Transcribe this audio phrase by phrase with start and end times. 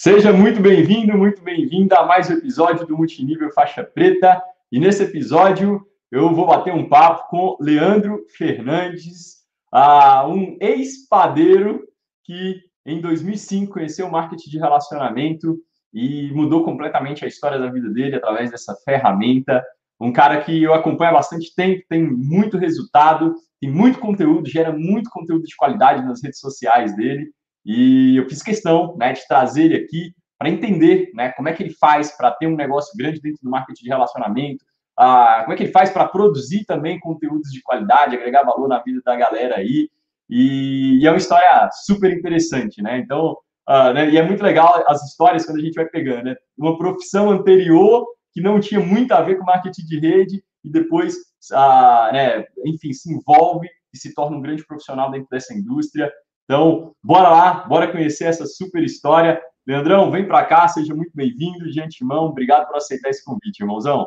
[0.00, 4.40] Seja muito bem-vindo, muito bem-vinda a mais um episódio do Multinível Faixa Preta.
[4.70, 9.38] E nesse episódio eu vou bater um papo com Leandro Fernandes,
[9.74, 11.82] uh, um ex-padeiro
[12.22, 15.58] que em 2005 conheceu o marketing de relacionamento
[15.92, 19.64] e mudou completamente a história da vida dele através dessa ferramenta.
[20.00, 24.70] Um cara que eu acompanho há bastante tempo, tem muito resultado, tem muito conteúdo, gera
[24.70, 27.32] muito conteúdo de qualidade nas redes sociais dele.
[27.68, 31.62] E eu fiz questão né, de trazer ele aqui para entender né, como é que
[31.62, 34.64] ele faz para ter um negócio grande dentro do marketing de relacionamento,
[34.96, 38.82] ah, como é que ele faz para produzir também conteúdos de qualidade, agregar valor na
[38.82, 39.90] vida da galera aí.
[40.30, 42.98] E, e é uma história super interessante, né?
[42.98, 46.36] Então, ah, né, e é muito legal as histórias quando a gente vai pegando, né?
[46.56, 51.16] Uma profissão anterior que não tinha muito a ver com marketing de rede e depois,
[51.52, 56.10] ah, né, enfim, se envolve e se torna um grande profissional dentro dessa indústria.
[56.48, 59.38] Então, bora lá, bora conhecer essa super história.
[59.66, 62.24] Leandrão, vem para cá, seja muito bem-vindo, de antemão.
[62.24, 64.06] Obrigado por aceitar esse convite, irmãozão.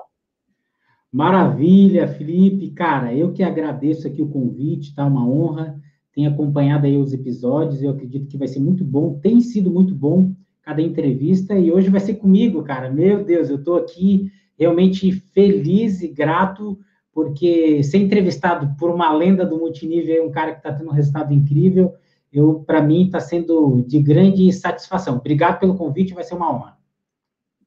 [1.14, 2.72] Maravilha, Felipe.
[2.72, 5.06] Cara, eu que agradeço aqui o convite, tá?
[5.06, 5.80] Uma honra.
[6.16, 9.20] Tenho acompanhado aí os episódios, eu acredito que vai ser muito bom.
[9.20, 12.90] Tem sido muito bom cada entrevista e hoje vai ser comigo, cara.
[12.90, 16.80] Meu Deus, eu estou aqui realmente feliz e grato
[17.14, 21.32] porque ser entrevistado por uma lenda do multinível, um cara que está tendo um resultado
[21.32, 21.94] incrível,
[22.32, 25.18] eu para mim está sendo de grande satisfação.
[25.18, 26.78] Obrigado pelo convite, vai ser uma honra.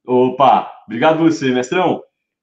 [0.05, 2.01] Opa, obrigado você, mestrão.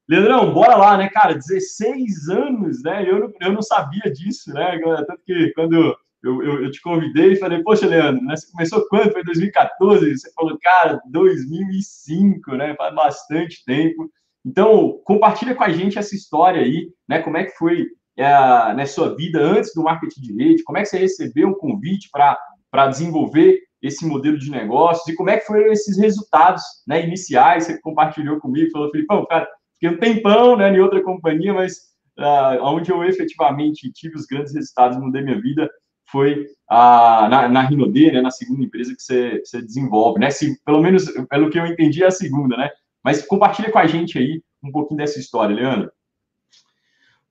[0.09, 1.34] Leandrão, bora lá, né, cara?
[1.34, 3.09] 16 anos, né?
[3.09, 4.78] Eu não, eu não sabia disso, né?
[5.06, 9.12] Tanto que quando eu, eu, eu te convidei falei, poxa, Leandro, né, você começou quando?
[9.12, 10.19] Foi 2014?
[10.19, 12.75] Você falou, cara, 2005, né?
[12.77, 14.11] Faz bastante tempo.
[14.45, 17.20] Então, compartilha com a gente essa história aí, né?
[17.20, 20.65] Como é que foi é, né, sua vida antes do marketing de rede?
[20.65, 25.07] Como é que você recebeu um convite para desenvolver esse modelo de negócios?
[25.09, 27.65] E como é que foram esses resultados né, iniciais?
[27.65, 31.75] Você compartilhou comigo, falou, Filipão, cara, fiquei um tempão né, em outra companhia, mas
[32.19, 35.69] uh, onde eu efetivamente tive os grandes resultados mudei minha vida
[36.11, 40.31] foi uh, na, na Rinode, né, na segunda empresa que você, você desenvolve, né?
[40.31, 42.69] Se, pelo menos, pelo que eu entendi, é a segunda, né?
[43.03, 45.91] Mas compartilha com a gente aí um pouquinho dessa história, Leandro.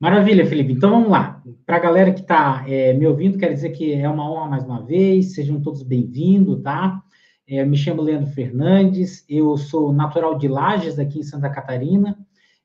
[0.01, 0.73] Maravilha, Felipe.
[0.73, 1.43] Então vamos lá.
[1.63, 4.63] Para a galera que está é, me ouvindo, quero dizer que é uma honra mais
[4.63, 7.03] uma vez, sejam todos bem-vindos, tá?
[7.47, 12.17] É, me chamo Leandro Fernandes, eu sou natural de Lages, aqui em Santa Catarina.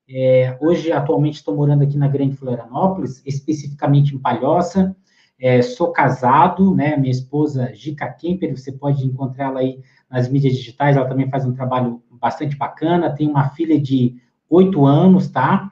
[0.08, 4.96] É, hoje, atualmente, estou morando aqui na Grande Florianópolis, especificamente em Palhoça.
[5.38, 6.96] É, sou casado, né?
[6.96, 9.80] Minha esposa, Gica Kemper, você pode encontrá-la aí
[10.10, 13.14] nas mídias digitais, ela também faz um trabalho bastante bacana.
[13.14, 14.16] Tem uma filha de
[14.48, 15.70] oito anos, tá?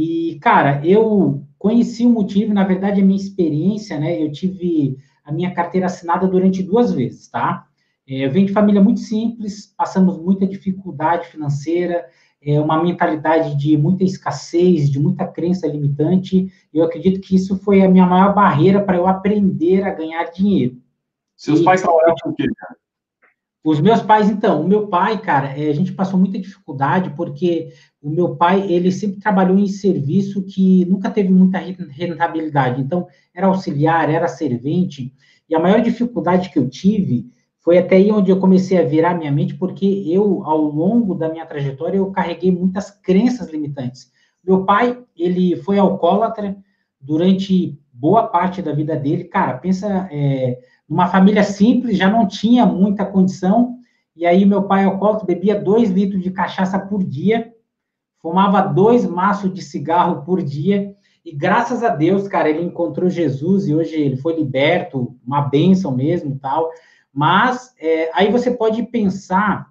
[0.00, 4.22] E, cara, eu conheci o motivo, na verdade, a minha experiência, né?
[4.22, 7.66] Eu tive a minha carteira assinada durante duas vezes, tá?
[8.06, 12.06] É, eu venho de família muito simples, passamos muita dificuldade financeira,
[12.40, 16.46] é, uma mentalidade de muita escassez, de muita crença limitante.
[16.72, 20.80] Eu acredito que isso foi a minha maior barreira para eu aprender a ganhar dinheiro.
[21.36, 22.76] Seus e, pais trabalhavam com o quê, cara?
[23.64, 27.70] Os meus pais, então, o meu pai, cara, é, a gente passou muita dificuldade porque
[28.00, 32.80] o meu pai, ele sempre trabalhou em serviço que nunca teve muita rentabilidade.
[32.80, 35.12] Então, era auxiliar, era servente.
[35.48, 37.26] E a maior dificuldade que eu tive
[37.60, 41.28] foi até aí onde eu comecei a virar minha mente, porque eu, ao longo da
[41.28, 44.10] minha trajetória, eu carreguei muitas crenças limitantes.
[44.42, 46.56] Meu pai, ele foi alcoólatra
[47.00, 49.24] durante boa parte da vida dele.
[49.24, 50.58] Cara, pensa é,
[50.88, 53.78] numa família simples, já não tinha muita condição.
[54.16, 57.52] E aí, meu pai alcoólatra bebia dois litros de cachaça por dia
[58.20, 60.94] fumava dois maços de cigarro por dia,
[61.24, 65.94] e graças a Deus, cara, ele encontrou Jesus e hoje ele foi liberto, uma bênção
[65.94, 66.70] mesmo tal.
[67.12, 69.68] Mas é, aí você pode pensar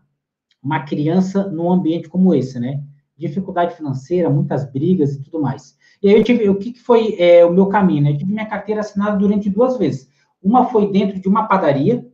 [0.62, 2.84] uma criança num ambiente como esse, né?
[3.18, 5.76] Dificuldade financeira, muitas brigas e tudo mais.
[6.02, 8.04] E aí eu tive, o que, que foi é, o meu caminho?
[8.04, 8.12] Né?
[8.12, 10.08] Eu tive minha carteira assinada durante duas vezes.
[10.48, 12.06] Uma foi dentro de uma padaria,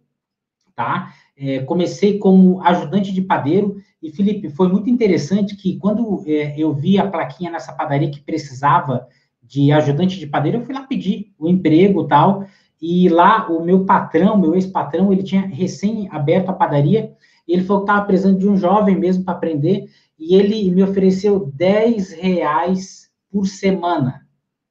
[0.75, 1.13] tá?
[1.37, 6.73] É, comecei como ajudante de padeiro e, Felipe, foi muito interessante que quando é, eu
[6.73, 9.07] vi a plaquinha nessa padaria que precisava
[9.41, 12.45] de ajudante de padeiro, eu fui lá pedir o emprego tal.
[12.81, 17.13] E lá o meu patrão, meu ex-patrão, ele tinha recém aberto a padaria.
[17.47, 19.85] E ele falou que estava precisando de um jovem mesmo para aprender.
[20.19, 24.27] E ele me ofereceu 10 reais por semana.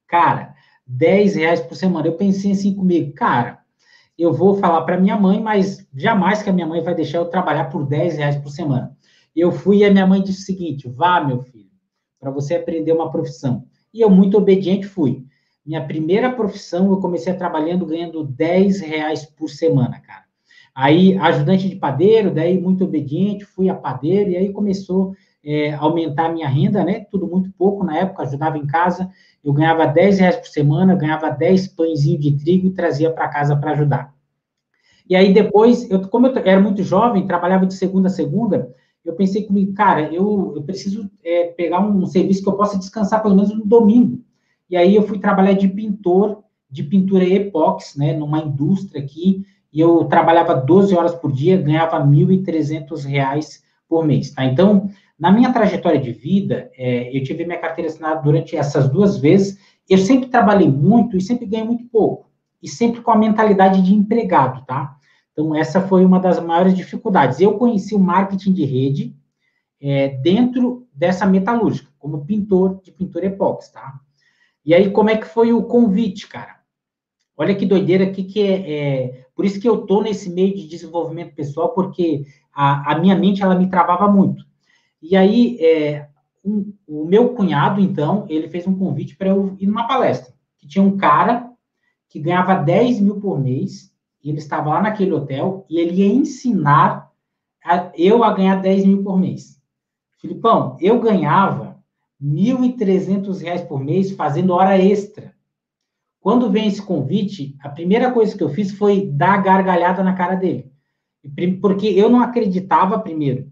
[0.07, 0.52] Cara,
[0.85, 2.07] 10 reais por semana.
[2.07, 3.59] Eu pensei assim comigo, cara,
[4.17, 7.25] eu vou falar para minha mãe, mas jamais que a minha mãe vai deixar eu
[7.25, 8.95] trabalhar por 10 reais por semana.
[9.35, 11.71] Eu fui e a minha mãe disse o seguinte: vá, meu filho,
[12.19, 13.65] para você aprender uma profissão.
[13.93, 15.25] E eu, muito obediente, fui.
[15.65, 20.23] Minha primeira profissão, eu comecei trabalhando ganhando 10 reais por semana, cara.
[20.75, 25.13] Aí, ajudante de padeiro, daí muito obediente, fui a padeiro, e aí começou
[25.43, 27.05] é, aumentar a minha renda, né?
[27.11, 29.09] Tudo muito pouco na época, ajudava em casa.
[29.43, 33.55] Eu ganhava 10 reais por semana, ganhava 10 pãezinhos de trigo e trazia para casa
[33.55, 34.13] para ajudar.
[35.09, 38.73] E aí depois, eu, como eu era muito jovem, trabalhava de segunda a segunda,
[39.03, 43.21] eu pensei comigo, cara, eu, eu preciso é, pegar um, serviço que eu possa descansar
[43.21, 44.23] pelo menos no domingo.
[44.69, 49.79] E aí eu fui trabalhar de pintor, de pintura epox, né, numa indústria aqui, e
[49.79, 54.45] eu trabalhava 12 horas por dia, ganhava R$ 1.300 por mês, tá?
[54.45, 59.17] Então, na minha trajetória de vida, é, eu tive minha carteira assinada durante essas duas
[59.17, 59.57] vezes,
[59.89, 62.29] eu sempre trabalhei muito e sempre ganhei muito pouco,
[62.61, 64.97] e sempre com a mentalidade de empregado, tá?
[65.31, 67.39] Então, essa foi uma das maiores dificuldades.
[67.39, 69.15] Eu conheci o marketing de rede
[69.81, 73.99] é, dentro dessa metalúrgica, como pintor de pintura epox, tá?
[74.65, 76.57] E aí, como é que foi o convite, cara?
[77.35, 80.67] Olha que doideira aqui que é, é, Por isso que eu tô nesse meio de
[80.67, 84.45] desenvolvimento pessoal, porque a, a minha mente, ela me travava muito.
[85.03, 86.07] E aí, é,
[86.45, 90.65] um, o meu cunhado, então, ele fez um convite para eu ir numa palestra, que
[90.65, 91.51] tinha um cara
[92.07, 96.07] que ganhava 10 mil por mês, e ele estava lá naquele hotel, e ele ia
[96.07, 97.11] ensinar
[97.61, 99.61] a, eu a ganhar 10 mil por mês.
[100.19, 101.83] Filipão, eu ganhava
[102.21, 105.35] R$ 1.300 por mês fazendo hora extra.
[106.21, 110.35] Quando vem esse convite, a primeira coisa que eu fiz foi dar gargalhada na cara
[110.35, 110.71] dele.
[111.59, 113.51] Porque eu não acreditava, primeiro,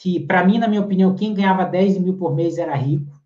[0.00, 3.20] que, para mim, na minha opinião, quem ganhava 10 mil por mês era rico.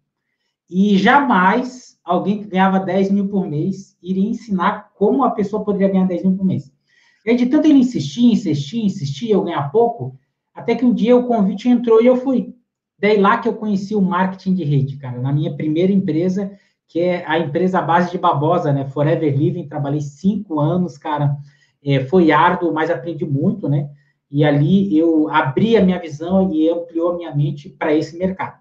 [0.68, 5.88] E jamais alguém que ganhava 10 mil por mês iria ensinar como a pessoa poderia
[5.88, 6.72] ganhar 10 mil por mês.
[7.24, 10.18] E de tanto ele insistir, insistir, insistir, eu ganhar pouco,
[10.52, 12.52] até que um dia o convite entrou e eu fui.
[12.98, 16.50] Daí lá que eu conheci o marketing de rede, cara, na minha primeira empresa,
[16.88, 18.84] que é a empresa base de Babosa, né?
[18.86, 21.36] Forever Living, trabalhei cinco anos, cara.
[21.84, 23.88] É, foi árduo, mas aprendi muito, né?
[24.30, 28.58] E ali eu abri a minha visão e ampliou a minha mente para esse mercado.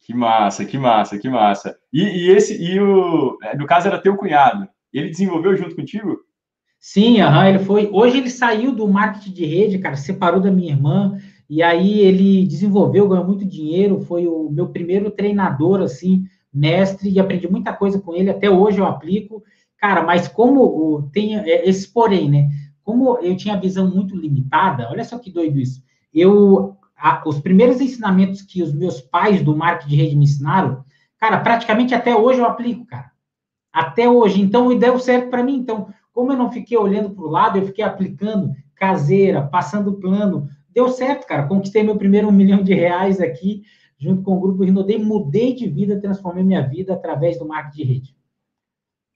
[0.00, 1.76] Que massa, que massa, que massa.
[1.92, 6.18] E, e, esse, e o, é, no caso era teu cunhado, ele desenvolveu junto contigo?
[6.80, 7.90] Sim, aham, ele foi.
[7.92, 11.18] Hoje ele saiu do marketing de rede, cara, separou da minha irmã,
[11.48, 17.20] e aí ele desenvolveu, ganhou muito dinheiro, foi o meu primeiro treinador, assim, mestre, e
[17.20, 19.42] aprendi muita coisa com ele, até hoje eu aplico.
[19.76, 22.48] Cara, mas como o, tem é, esse porém, né?
[22.90, 25.80] Como eu tinha visão muito limitada, olha só que doido isso.
[26.12, 30.84] Eu, a, os primeiros ensinamentos que os meus pais do marketing de rede me ensinaram,
[31.16, 33.12] cara, praticamente até hoje eu aplico, cara.
[33.72, 34.40] Até hoje.
[34.40, 35.54] Então, deu certo para mim.
[35.54, 40.48] Então, como eu não fiquei olhando para o lado, eu fiquei aplicando caseira, passando plano.
[40.70, 41.46] Deu certo, cara.
[41.46, 43.62] Conquistei meu primeiro um milhão de reais aqui
[43.96, 47.84] junto com o grupo Rinodei, mudei de vida, transformei minha vida através do marketing de
[47.84, 48.16] rede.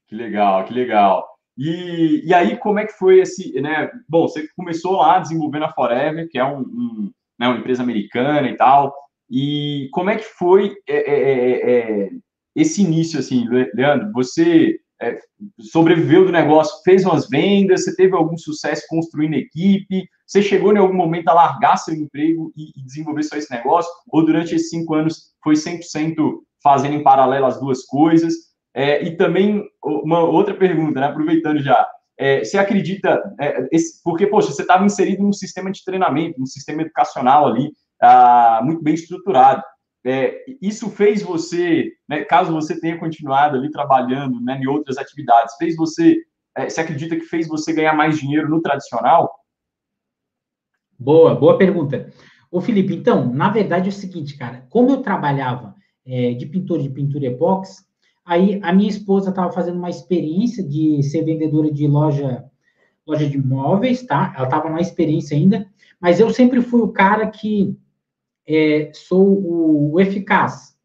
[0.07, 1.34] Que legal, que legal.
[1.57, 3.89] E, e aí, como é que foi esse, né?
[4.09, 8.49] Bom, você começou lá desenvolvendo a Forever, que é um, um né, uma empresa americana
[8.49, 8.93] e tal.
[9.29, 12.09] E como é que foi é, é, é, é
[12.55, 14.11] esse início, assim, Leandro?
[14.13, 15.17] Você é,
[15.59, 20.07] sobreviveu do negócio, fez umas vendas, você teve algum sucesso construindo equipe?
[20.25, 23.91] Você chegou em algum momento a largar seu emprego e, e desenvolver só esse negócio?
[24.09, 26.15] Ou durante esses cinco anos foi 100%
[26.63, 28.33] fazendo em paralelo as duas coisas?
[28.77, 34.27] É, e também, uma outra pergunta, né, aproveitando já, é, você acredita, é, esse, porque,
[34.27, 38.93] poxa, você estava inserido num sistema de treinamento, num sistema educacional ali, ah, muito bem
[38.93, 39.63] estruturado.
[40.05, 45.55] É, isso fez você, né, caso você tenha continuado ali trabalhando né, em outras atividades,
[45.55, 46.17] fez você,
[46.57, 49.33] é, você acredita que fez você ganhar mais dinheiro no tradicional?
[50.99, 52.11] Boa, boa pergunta.
[52.51, 55.73] Ô, Felipe, então, na verdade é o seguinte, cara, como eu trabalhava
[56.05, 57.84] é, de pintor de pintura epox,
[58.25, 62.45] aí a minha esposa estava fazendo uma experiência de ser vendedora de loja,
[63.05, 64.33] loja de móveis, tá?
[64.35, 65.67] Ela estava na experiência ainda,
[65.99, 67.77] mas eu sempre fui o cara que
[68.47, 70.75] é, sou o, o eficaz.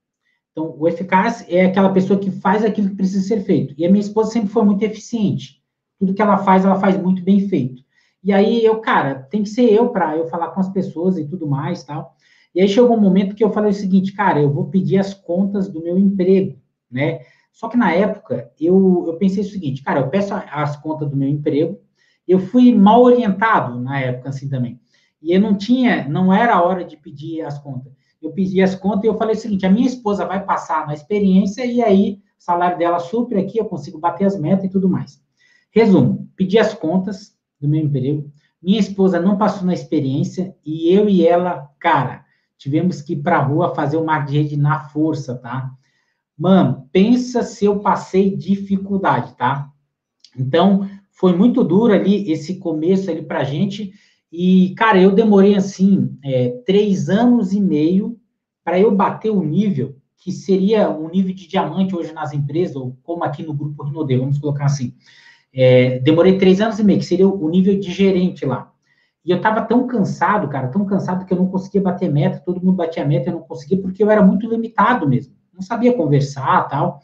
[0.52, 3.74] Então, o eficaz é aquela pessoa que faz aquilo que precisa ser feito.
[3.78, 5.62] E a minha esposa sempre foi muito eficiente.
[5.98, 7.82] Tudo que ela faz, ela faz muito bem feito.
[8.22, 11.26] E aí eu, cara, tem que ser eu para eu falar com as pessoas e
[11.26, 12.14] tudo mais, tal.
[12.54, 15.14] E aí chegou um momento que eu falei o seguinte, cara, eu vou pedir as
[15.14, 16.59] contas do meu emprego,
[16.90, 17.20] né?
[17.52, 21.16] Só que na época eu, eu pensei o seguinte, cara, eu peço as contas do
[21.16, 21.80] meu emprego.
[22.26, 24.80] Eu fui mal orientado na época assim também.
[25.20, 27.92] E eu não tinha, não era a hora de pedir as contas.
[28.22, 30.94] Eu pedi as contas e eu falei o seguinte: a minha esposa vai passar na
[30.94, 34.88] experiência e aí o salário dela supre aqui, eu consigo bater as metas e tudo
[34.88, 35.22] mais.
[35.70, 38.32] Resumo: pedi as contas, do meu emprego.
[38.62, 42.24] Minha esposa não passou na experiência e eu e ela, cara,
[42.56, 45.70] tivemos que ir para a rua fazer o mar de rede na força, tá?
[46.40, 49.70] Mano, pensa se eu passei dificuldade, tá?
[50.34, 53.92] Então, foi muito duro ali esse começo ali para a gente.
[54.32, 58.18] E, cara, eu demorei assim é, três anos e meio
[58.64, 62.96] para eu bater o nível que seria um nível de diamante hoje nas empresas, ou
[63.02, 64.94] como aqui no grupo Rinode, vamos colocar assim.
[65.52, 68.72] É, demorei três anos e meio, que seria o nível de gerente lá.
[69.22, 72.64] E eu estava tão cansado, cara, tão cansado que eu não conseguia bater meta, todo
[72.64, 75.39] mundo batia meta, eu não conseguia, porque eu era muito limitado mesmo.
[75.60, 77.00] Não sabia conversar tal.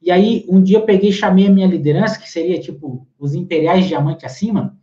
[0.00, 3.34] E aí, um dia eu peguei e chamei a minha liderança, que seria tipo os
[3.34, 4.76] imperiais diamante acima.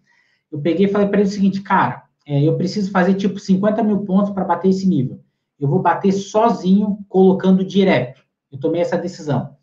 [0.51, 3.81] Eu peguei e falei para ele o seguinte, cara, é, eu preciso fazer tipo 50
[3.83, 5.23] mil pontos para bater esse nível
[5.63, 8.21] eu vou bater sozinho, colocando direto.
[8.51, 9.55] Eu tomei essa decisão.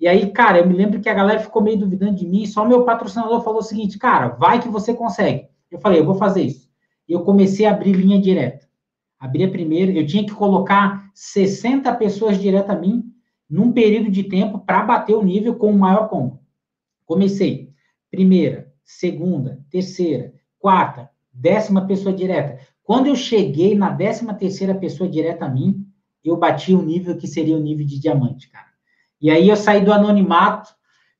[0.00, 2.64] E aí, cara, eu me lembro que a galera ficou meio duvidando de mim, só
[2.64, 5.46] meu patrocinador falou o seguinte, cara, vai que você consegue.
[5.70, 6.68] Eu falei, eu vou fazer isso.
[7.08, 8.66] E eu comecei a abrir linha direta.
[9.24, 13.10] Abri a primeira, eu tinha que colocar 60 pessoas direto a mim,
[13.48, 16.42] num período de tempo, para bater o nível com o maior combo.
[17.06, 17.70] Comecei.
[18.10, 22.58] Primeira, segunda, terceira, quarta, décima pessoa direta.
[22.82, 25.86] Quando eu cheguei na 13 terceira pessoa direta a mim,
[26.22, 28.68] eu bati o nível que seria o nível de diamante, cara.
[29.22, 30.70] E aí eu saí do anonimato,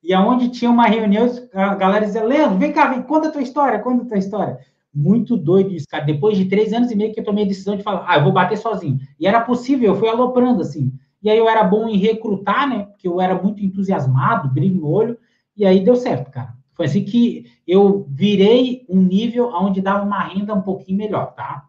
[0.03, 3.41] e aonde tinha uma reunião, a galera dizia, Leandro, vem cá, vem, conta a tua
[3.41, 4.59] história, conta a tua história.
[4.95, 6.05] Muito doido isso, cara.
[6.05, 8.23] Depois de três anos e meio que eu tomei a decisão de falar, ah, eu
[8.23, 8.97] vou bater sozinho.
[9.19, 10.93] E era possível, eu fui aloprando, assim.
[11.21, 12.83] E aí eu era bom em recrutar, né?
[12.85, 15.17] Porque eu era muito entusiasmado, brilho no olho,
[15.57, 16.53] e aí deu certo, cara.
[16.73, 21.65] Foi assim que eu virei um nível onde dava uma renda um pouquinho melhor, tá?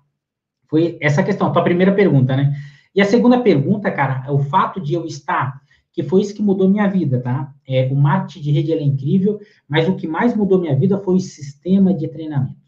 [0.69, 2.55] Foi essa questão, tua primeira pergunta, né?
[2.95, 5.61] E a segunda pergunta, cara, o fato de eu estar,
[5.93, 7.53] que foi isso que mudou minha vida, tá?
[7.67, 11.15] É, o marketing de rede é incrível, mas o que mais mudou minha vida foi
[11.17, 12.66] o sistema de treinamento.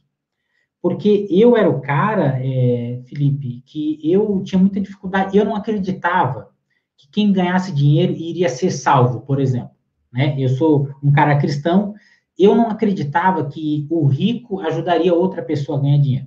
[0.88, 6.49] Porque eu era o cara, é, Felipe, que eu tinha muita dificuldade, eu não acreditava
[6.97, 9.68] que quem ganhasse dinheiro iria ser salvo, por exemplo.
[10.11, 10.35] Né?
[10.38, 11.95] Eu sou um cara cristão,
[12.38, 16.26] eu não acreditava que o rico ajudaria outra pessoa a ganhar dinheiro.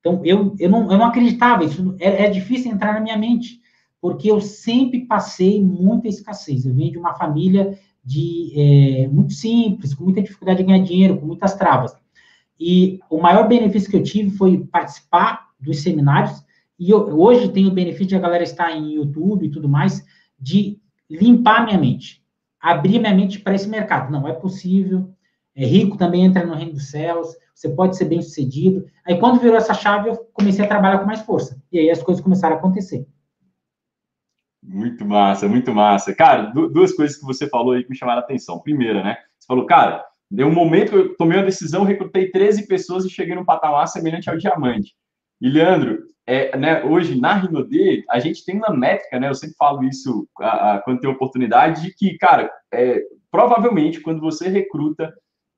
[0.00, 3.60] Então, eu, eu, não, eu não acreditava, isso é, é difícil entrar na minha mente,
[4.00, 6.64] porque eu sempre passei muita escassez.
[6.64, 11.18] Eu venho de uma família de é, muito simples, com muita dificuldade de ganhar dinheiro,
[11.18, 11.94] com muitas travas.
[12.58, 16.44] E o maior benefício que eu tive foi participar dos seminários,
[16.78, 20.04] e eu, hoje tenho o benefício de a galera estar em YouTube e tudo mais,
[20.38, 22.22] de limpar minha mente,
[22.60, 24.10] abrir minha mente para esse mercado.
[24.10, 25.10] Não, é possível,
[25.54, 28.84] é rico também entra no reino dos céus, você pode ser bem sucedido.
[29.06, 31.62] Aí quando virou essa chave, eu comecei a trabalhar com mais força.
[31.70, 33.06] E aí as coisas começaram a acontecer.
[34.62, 36.14] Muito massa, muito massa.
[36.14, 38.58] Cara, duas coisas que você falou aí que me chamaram a atenção.
[38.58, 39.18] Primeira, né?
[39.38, 43.10] Você falou, cara, deu um momento que eu tomei uma decisão, recrutei 13 pessoas e
[43.10, 44.92] cheguei num patamar semelhante ao diamante.
[45.40, 49.28] E, Leandro, é, né, hoje na Rinode, a gente tem uma métrica, né?
[49.28, 53.00] Eu sempre falo isso a, a, quando tem oportunidade, de que, cara, é,
[53.30, 55.12] provavelmente quando você recruta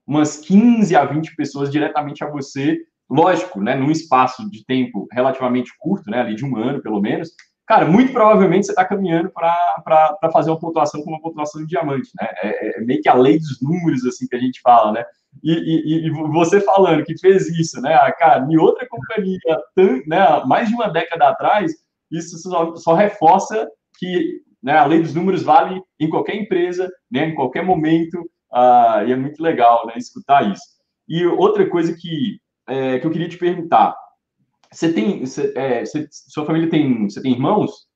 [0.06, 2.78] umas 15 a 20 pessoas diretamente a você,
[3.08, 7.30] lógico, né, num espaço de tempo relativamente curto, né, ali de um ano pelo menos,
[7.66, 12.10] cara, muito provavelmente você está caminhando para fazer uma pontuação com uma pontuação de diamante,
[12.20, 12.28] né?
[12.42, 15.04] É, é, meio que a lei dos números, assim, que a gente fala, né?
[15.42, 17.94] E, e, e você falando que fez isso, né?
[17.94, 19.38] Ah, cara, em outra companhia,
[20.06, 21.72] né, mais de uma década atrás,
[22.10, 23.68] isso só, só reforça
[23.98, 28.18] que né, a lei dos números vale em qualquer empresa, né, em qualquer momento,
[28.52, 30.64] ah, e é muito legal né, escutar isso.
[31.08, 33.94] E outra coisa que, é, que eu queria te perguntar,
[34.76, 37.86] você tem, você, é, você, sua família tem, você tem irmãos?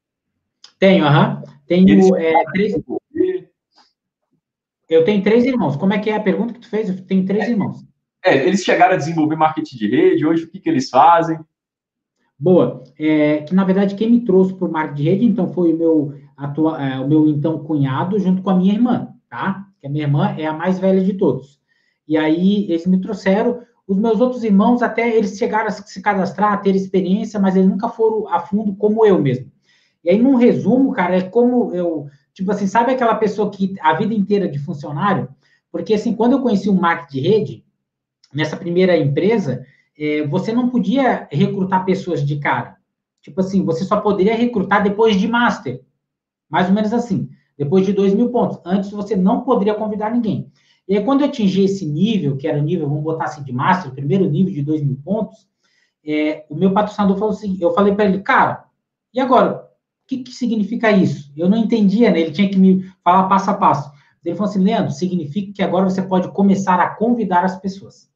[0.79, 1.43] Tenho, aham.
[1.67, 2.75] Tenho é, três...
[4.89, 5.77] Eu tenho três irmãos.
[5.77, 6.89] Como é que é a pergunta que tu fez?
[6.89, 7.85] Eu tenho três é, irmãos.
[8.25, 11.39] É, eles chegaram a desenvolver marketing de rede, hoje o que, que eles fazem?
[12.39, 12.83] Boa.
[12.99, 15.79] É, que, na verdade, quem me trouxe para o marketing de rede, então, foi o
[15.79, 19.71] meu, atua, é, o meu, então, cunhado, junto com a minha irmã, tá?
[19.81, 21.59] que a minha irmã é a mais velha de todos.
[22.07, 23.63] E aí eles me trouxeram.
[23.91, 27.69] Os meus outros irmãos, até eles chegaram a se cadastrar, a ter experiência, mas eles
[27.69, 29.51] nunca foram a fundo como eu mesmo.
[30.05, 32.07] E aí, num resumo, cara, é como eu.
[32.33, 35.29] Tipo assim, sabe aquela pessoa que a vida inteira de funcionário?
[35.73, 37.65] Porque, assim, quando eu conheci o marketing de rede,
[38.33, 39.67] nessa primeira empresa,
[39.99, 42.77] é, você não podia recrutar pessoas de cara.
[43.21, 45.83] Tipo assim, você só poderia recrutar depois de master.
[46.49, 47.29] Mais ou menos assim
[47.59, 48.59] depois de 2 mil pontos.
[48.65, 50.51] Antes você não poderia convidar ninguém.
[50.91, 53.53] E aí, quando eu atingi esse nível, que era o nível, vamos botar assim, de
[53.53, 55.47] master, o primeiro nível de 2 mil pontos,
[56.05, 58.65] é, o meu patrocinador falou assim, eu falei para ele, cara,
[59.15, 59.63] e agora?
[59.63, 61.33] O que, que significa isso?
[61.37, 62.21] Eu não entendia, né?
[62.21, 63.93] Ele tinha que me falar passo a passo.
[64.25, 68.11] Ele falou assim, Leandro, significa que agora você pode começar a convidar as pessoas.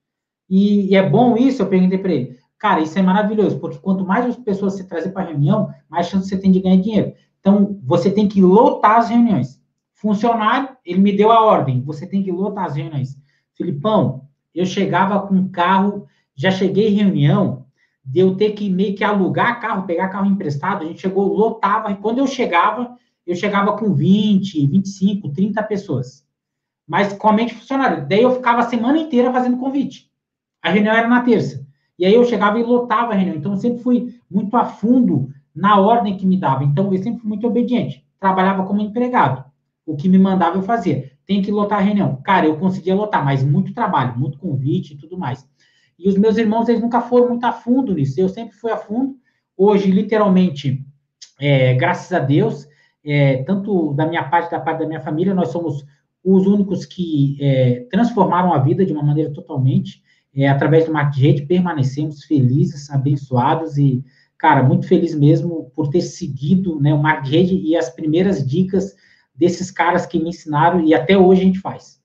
[0.51, 1.63] E, e é bom isso?
[1.63, 2.37] Eu perguntei para ele.
[2.59, 6.29] Cara, isso é maravilhoso, porque quanto mais pessoas você trazer para a reunião, mais chance
[6.29, 7.13] você tem de ganhar dinheiro.
[7.39, 9.63] Então, você tem que lotar as reuniões.
[10.05, 13.17] Funcionário, ele me deu a ordem, você tem que lotar as reuniões.
[13.55, 17.65] Filipão, eu chegava com carro, já cheguei em reunião,
[18.05, 21.91] de eu ter que meio que alugar carro, pegar carro emprestado, a gente chegou, lotava,
[21.91, 22.95] e quando eu chegava,
[23.27, 26.23] eu chegava com 20, 25, 30 pessoas.
[26.87, 28.03] Mas com a mente funcionária.
[28.03, 30.11] Daí eu ficava a semana inteira fazendo convite.
[30.61, 31.67] A reunião era na terça.
[31.99, 33.37] E aí eu chegava e lotava a reunião.
[33.37, 36.63] Então eu sempre fui muito a fundo na ordem que me dava.
[36.63, 38.05] Então eu sempre fui muito obediente.
[38.21, 39.54] Trabalhava como empregado.
[39.87, 41.13] O que me mandava eu fazia.
[41.27, 42.21] Tem que lotar a reunião.
[42.23, 45.47] Cara, eu conseguia lotar, mas muito trabalho, muito convite e tudo mais.
[45.99, 48.21] E os meus irmãos, eles nunca foram muito a fundo nisso.
[48.21, 49.17] Eu sempre fui a fundo.
[49.57, 50.85] Hoje, literalmente,
[51.41, 52.67] é, graças a Deus,
[53.05, 55.85] é, tanto da minha parte, da parte da minha família, nós somos
[56.25, 60.03] os únicos que é, transformaram a vida de uma maneira totalmente,
[60.35, 64.03] é, através do de rede, permanecemos felizes, abençoados e,
[64.39, 68.97] cara, muito feliz mesmo por ter seguido né, o de rede e as primeiras dicas
[69.35, 72.01] desses caras que me ensinaram e até hoje a gente faz.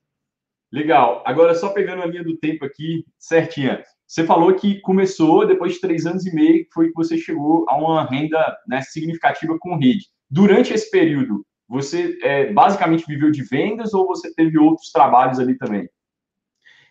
[0.72, 1.24] Legal.
[1.26, 3.84] Agora, só pegando a linha do tempo aqui certinha.
[4.08, 7.78] Você falou que começou, depois de três anos e meio, foi que você chegou a
[7.78, 10.08] uma renda né, significativa com rede.
[10.30, 15.56] Durante esse período, você é, basicamente viveu de vendas ou você teve outros trabalhos ali
[15.56, 15.88] também?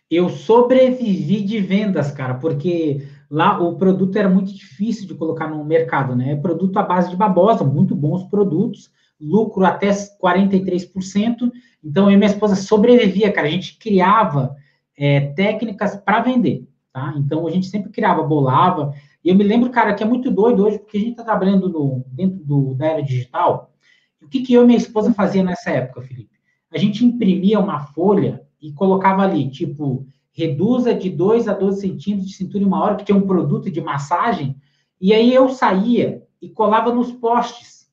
[0.09, 5.63] Eu sobrevivi de vendas, cara, porque lá o produto era muito difícil de colocar no
[5.63, 6.31] mercado, né?
[6.31, 11.51] É produto à base de babosa, muito bons produtos, lucro até 43%.
[11.83, 13.47] Então, eu e minha esposa sobrevivia, cara.
[13.47, 14.55] A gente criava
[14.97, 17.13] é, técnicas para vender, tá?
[17.17, 18.93] Então, a gente sempre criava, bolava.
[19.23, 21.69] E eu me lembro, cara, que é muito doido hoje, porque a gente está trabalhando
[21.69, 23.73] no, dentro do, da era digital.
[24.21, 26.39] O que, que eu e minha esposa fazia nessa época, Felipe?
[26.71, 32.29] A gente imprimia uma folha e colocava ali, tipo, reduza de 2 a 12 centímetros
[32.29, 34.55] de cintura em uma hora, que tinha um produto de massagem.
[35.01, 37.89] E aí eu saía e colava nos postes.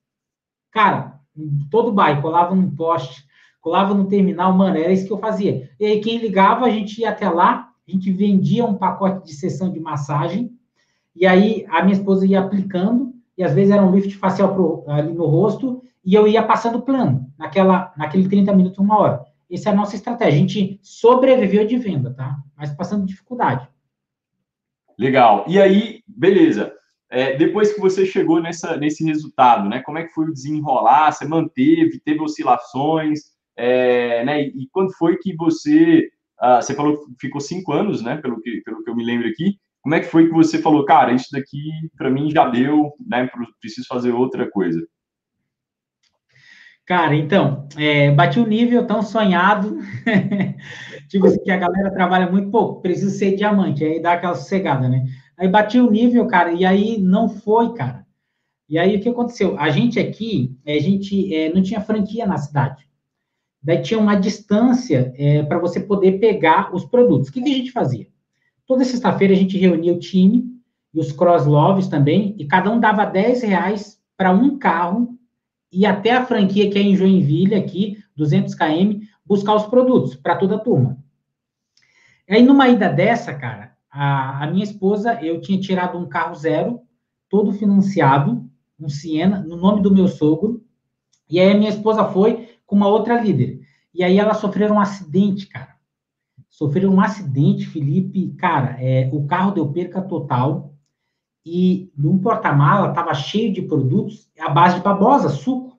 [0.70, 1.15] Cara,
[1.70, 3.26] todo bairro, colava num poste,
[3.60, 5.70] colava no terminal, mano, era isso que eu fazia.
[5.78, 9.34] E aí quem ligava, a gente ia até lá, a gente vendia um pacote de
[9.34, 10.52] sessão de massagem,
[11.14, 14.84] e aí a minha esposa ia aplicando, e às vezes era um lift facial pro,
[14.86, 19.24] ali no rosto, e eu ia passando plano, naquela, naquele 30 minutos, uma hora.
[19.50, 20.34] Essa é a nossa estratégia.
[20.34, 22.36] A gente sobreviveu de venda, tá?
[22.56, 23.68] Mas passando dificuldade.
[24.98, 25.44] Legal.
[25.48, 26.72] E aí, beleza.
[27.08, 29.80] É, depois que você chegou nessa, nesse resultado, né?
[29.80, 31.12] Como é que foi o desenrolar?
[31.12, 33.20] Você manteve, teve oscilações,
[33.56, 34.42] é, né?
[34.42, 38.16] E, e, quando foi que você, ah, você falou que ficou cinco anos, né?
[38.16, 39.58] Pelo que, pelo que eu me lembro aqui.
[39.82, 43.30] Como é que foi que você falou, cara, isso daqui para mim já deu, né?
[43.60, 44.84] Preciso fazer outra coisa.
[46.84, 49.76] Cara, então, é, bati o um nível tão sonhado,
[51.10, 54.88] tipo assim, que a galera trabalha muito pouco, preciso ser diamante, aí dá aquela sossegada,
[54.88, 55.04] né?
[55.38, 58.06] Aí bati o nível, cara, e aí não foi, cara.
[58.68, 59.58] E aí o que aconteceu?
[59.58, 62.88] A gente aqui, a gente é, não tinha franquia na cidade.
[63.62, 67.28] Daí tinha uma distância é, para você poder pegar os produtos.
[67.28, 68.06] O que, que a gente fazia?
[68.66, 70.44] Toda sexta-feira a gente reunia o time
[70.92, 75.16] e os cross-loves também, e cada um dava 10 reais para um carro
[75.70, 80.36] e até a franquia que é em Joinville, aqui, 200 km, buscar os produtos para
[80.36, 80.96] toda a turma.
[82.28, 86.80] Aí, numa ida dessa, cara, a, a, minha esposa, eu tinha tirado um carro zero,
[87.30, 88.44] todo financiado,
[88.78, 90.62] um Siena, no nome do meu sogro,
[91.30, 93.60] e aí a minha esposa foi com uma outra líder.
[93.94, 95.74] E aí ela sofreu um acidente, cara.
[96.50, 100.74] Sofreram um acidente, Felipe, cara, é, o carro deu perca total.
[101.44, 105.78] E num porta-mala tava cheio de produtos à base de babosa, suco.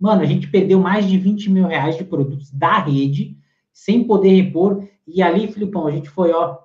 [0.00, 3.36] Mano, a gente perdeu mais de 20 mil reais de produtos da rede,
[3.72, 6.58] sem poder repor, e ali, Filipão, a gente foi, ó,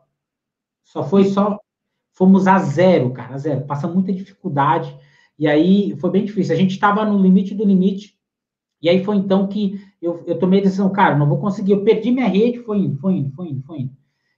[0.87, 1.59] só foi só,
[2.13, 4.97] fomos a zero, cara, a zero, passa muita dificuldade,
[5.37, 8.17] e aí foi bem difícil, a gente estava no limite do limite,
[8.81, 11.83] e aí foi então que eu, eu tomei a decisão, cara, não vou conseguir, eu
[11.83, 13.97] perdi minha rede, foi indo, foi indo, foi indo, foi indo.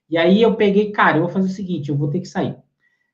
[0.09, 2.57] E aí eu peguei, cara, eu vou fazer o seguinte, eu vou ter que sair.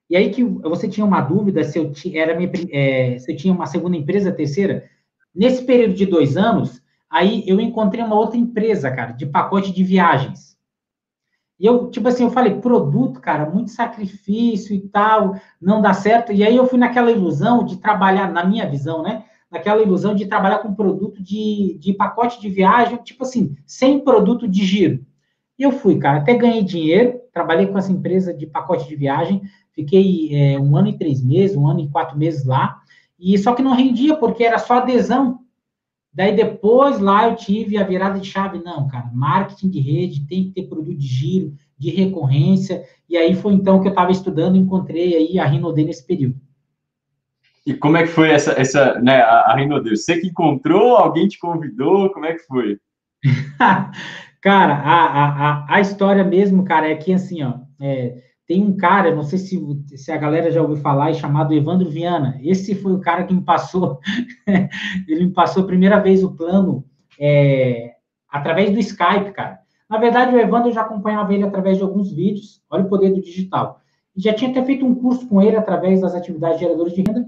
[0.10, 3.54] E aí que você tinha uma dúvida se eu, era minha, é, se eu tinha
[3.54, 4.88] uma segunda empresa, terceira.
[5.34, 9.84] Nesse período de dois anos, aí eu encontrei uma outra empresa, cara, de pacote de
[9.84, 10.55] viagens.
[11.60, 16.32] E eu, tipo assim, eu falei, produto, cara, muito sacrifício e tal, não dá certo.
[16.32, 19.24] E aí eu fui naquela ilusão de trabalhar, na minha visão, né?
[19.56, 24.48] naquela ilusão de trabalhar com produto de, de pacote de viagem, tipo assim, sem produto
[24.48, 25.06] de giro.
[25.58, 29.42] E eu fui, cara, até ganhei dinheiro, trabalhei com essa empresa de pacote de viagem,
[29.72, 32.82] fiquei é, um ano e três meses, um ano e quatro meses lá,
[33.18, 35.40] e só que não rendia, porque era só adesão.
[36.16, 40.46] Daí depois lá eu tive a virada de chave, não, cara, marketing de rede, tem
[40.46, 44.56] que ter produto de giro, de recorrência, e aí foi então que eu estava estudando,
[44.56, 46.40] encontrei aí a Rinode nesse período.
[47.66, 49.96] E como é que foi essa, essa né, a, a Rinodeu?
[49.96, 52.78] Você que encontrou, alguém te convidou, como é que foi?
[54.40, 59.16] Cara, a, a, a história mesmo, cara, é que assim, ó, é, tem um cara,
[59.16, 59.60] não sei se,
[59.96, 62.40] se a galera já ouviu falar, chamado Evandro Viana.
[62.42, 64.00] Esse foi o cara que me passou,
[65.08, 66.86] ele me passou a primeira vez o plano
[67.20, 67.94] é,
[68.30, 69.60] através do Skype, cara.
[69.90, 72.62] Na verdade, o Evandro eu já acompanhava ele através de alguns vídeos.
[72.70, 73.80] Olha o poder do digital.
[74.16, 77.28] Já tinha até feito um curso com ele através das atividades geradoras de renda.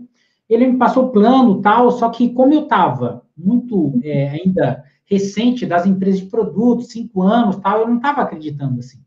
[0.49, 5.65] Ele me passou o plano tal, só que como eu estava muito é, ainda recente
[5.65, 8.99] das empresas de produtos, cinco anos tal, eu não estava acreditando assim.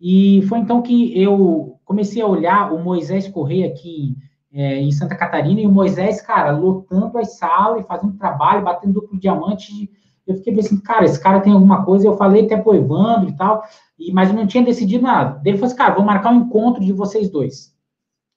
[0.00, 4.16] E foi então que eu comecei a olhar o Moisés Correia aqui
[4.52, 9.18] é, em Santa Catarina, e o Moisés, cara, lotando as salas fazendo trabalho, batendo duplo
[9.18, 9.90] diamante.
[10.26, 12.06] Eu fiquei pensando, cara, esse cara tem alguma coisa.
[12.06, 13.62] Eu falei até pro Evandro e tal,
[13.98, 15.40] e, mas eu não tinha decidido nada.
[15.44, 17.74] Ele falou assim, cara, vou marcar um encontro de vocês dois.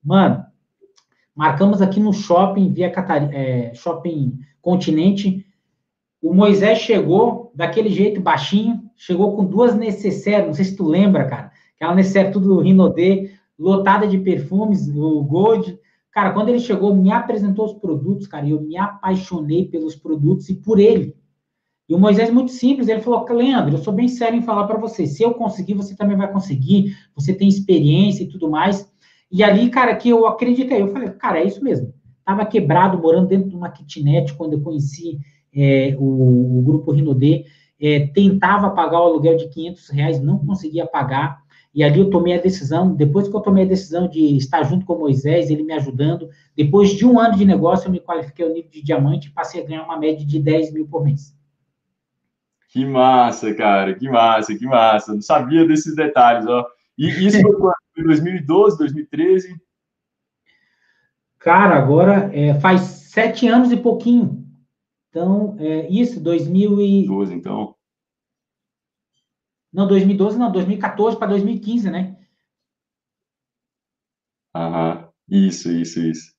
[0.04, 0.44] Mano,
[1.36, 5.46] marcamos aqui no shopping, via Catarina, é, shopping Continente.
[6.22, 11.26] O Moisés chegou daquele jeito baixinho, chegou com duas necessárias, não sei se tu lembra,
[11.26, 11.51] cara
[11.82, 15.80] Aquela necessaire tudo Rinodê, lotada de perfumes, o Gold.
[16.12, 20.48] Cara, quando ele chegou, me apresentou os produtos, cara, e eu me apaixonei pelos produtos
[20.48, 21.16] e por ele.
[21.90, 24.78] E o Moisés, muito simples, ele falou: Leandro, eu sou bem sério em falar para
[24.78, 25.08] você.
[25.08, 26.96] Se eu conseguir, você também vai conseguir.
[27.16, 28.88] Você tem experiência e tudo mais.
[29.32, 30.84] E ali, cara, que eu acreditei.
[30.84, 31.96] Eu falei: cara, é isso mesmo.
[32.24, 35.18] Tava quebrado, morando dentro de uma kitnet quando eu conheci
[35.52, 37.46] é, o, o, grupo Rinodê.
[37.82, 41.42] É, tentava pagar o aluguel de 500 reais, não conseguia pagar.
[41.74, 44.86] E ali eu tomei a decisão, depois que eu tomei a decisão de estar junto
[44.86, 48.52] com Moisés, ele me ajudando, depois de um ano de negócio, eu me qualifiquei ao
[48.52, 51.34] nível de diamante e passei a ganhar uma média de 10 mil por mês.
[52.70, 55.14] Que massa, cara, que massa, que massa.
[55.14, 56.66] Não sabia desses detalhes, ó.
[56.98, 57.76] E isso foi quando?
[57.98, 59.56] 2012, 2013?
[61.40, 64.46] Cara, agora é, faz sete anos e pouquinho.
[65.10, 67.76] Então, é, isso, 2012, então.
[69.74, 72.18] Não, 2012 não, 2014 para 2015, né?
[74.56, 76.34] Aham, isso, isso, isso.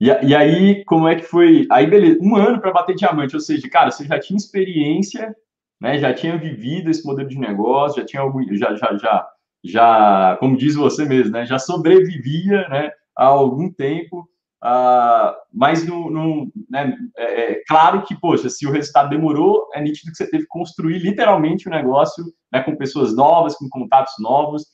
[0.00, 1.66] E, e aí, como é que foi?
[1.70, 5.34] Aí, beleza, um ano para bater diamante, ou seja, cara, você já tinha experiência,
[5.80, 5.98] né?
[5.98, 9.28] Já tinha vivido esse modelo de negócio, já tinha algum, já, já, já,
[9.64, 11.46] já, como diz você mesmo, né?
[11.46, 12.90] Já sobrevivia, né?
[13.16, 14.28] Há algum tempo.
[14.62, 19.80] Uh, mas no, no né, é, é, claro que, poxa, se o resultado demorou, é
[19.80, 24.14] nítido que você teve que construir literalmente o negócio né, com pessoas novas, com contatos
[24.20, 24.66] novos.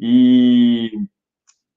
[0.00, 0.90] E,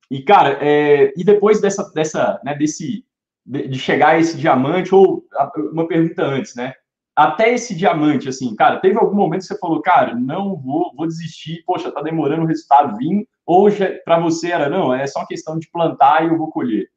[0.10, 3.06] e cara, é, e depois dessa, dessa né, desse,
[3.46, 5.24] de, de chegar a esse diamante, ou
[5.72, 6.74] uma pergunta antes, né?
[7.16, 11.06] Até esse diamante, assim, cara, teve algum momento que você falou, cara, não vou, vou
[11.06, 13.68] desistir, poxa, tá demorando o resultado vir, ou
[14.06, 16.88] para você era, não, é só questão de plantar e eu vou colher.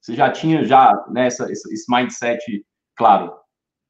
[0.00, 2.64] Você já tinha já né, esse mindset
[2.96, 3.32] claro?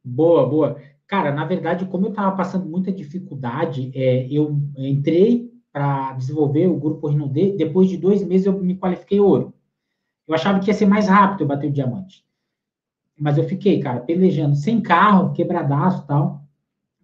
[0.05, 0.81] Boa, boa.
[1.07, 6.79] Cara, na verdade, como eu estava passando muita dificuldade, é, eu entrei para desenvolver o
[6.79, 7.57] grupo Rinode.
[7.57, 9.55] Depois de dois meses, eu me qualifiquei ouro.
[10.27, 12.25] Eu achava que ia ser mais rápido eu bater o diamante.
[13.19, 16.45] Mas eu fiquei, cara, pelejando, sem carro, quebradaço tal,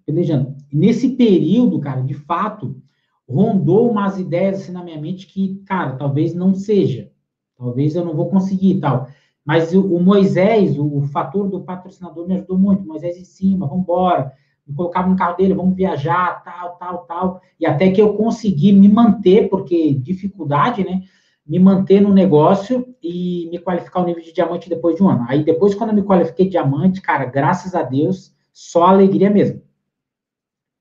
[0.04, 0.56] pelejando.
[0.72, 2.80] Nesse período, cara, de fato,
[3.28, 7.10] rondou umas ideias assim na minha mente que, cara, talvez não seja.
[7.56, 9.08] Talvez eu não vou conseguir e tal.
[9.44, 12.82] Mas o, o Moisés, o, o, fator do patrocinador me ajudou muito.
[12.82, 14.32] O Moisés em cima, vamos embora.
[14.66, 17.40] Me colocava no carro dele, vamos viajar, tal, tal, tal.
[17.58, 21.02] E até que eu consegui me manter, porque dificuldade, né?
[21.46, 25.24] Me manter no negócio e me qualificar ao nível de diamante depois de um ano.
[25.28, 29.62] Aí depois, quando eu me qualifiquei diamante, cara, graças a Deus, só alegria mesmo.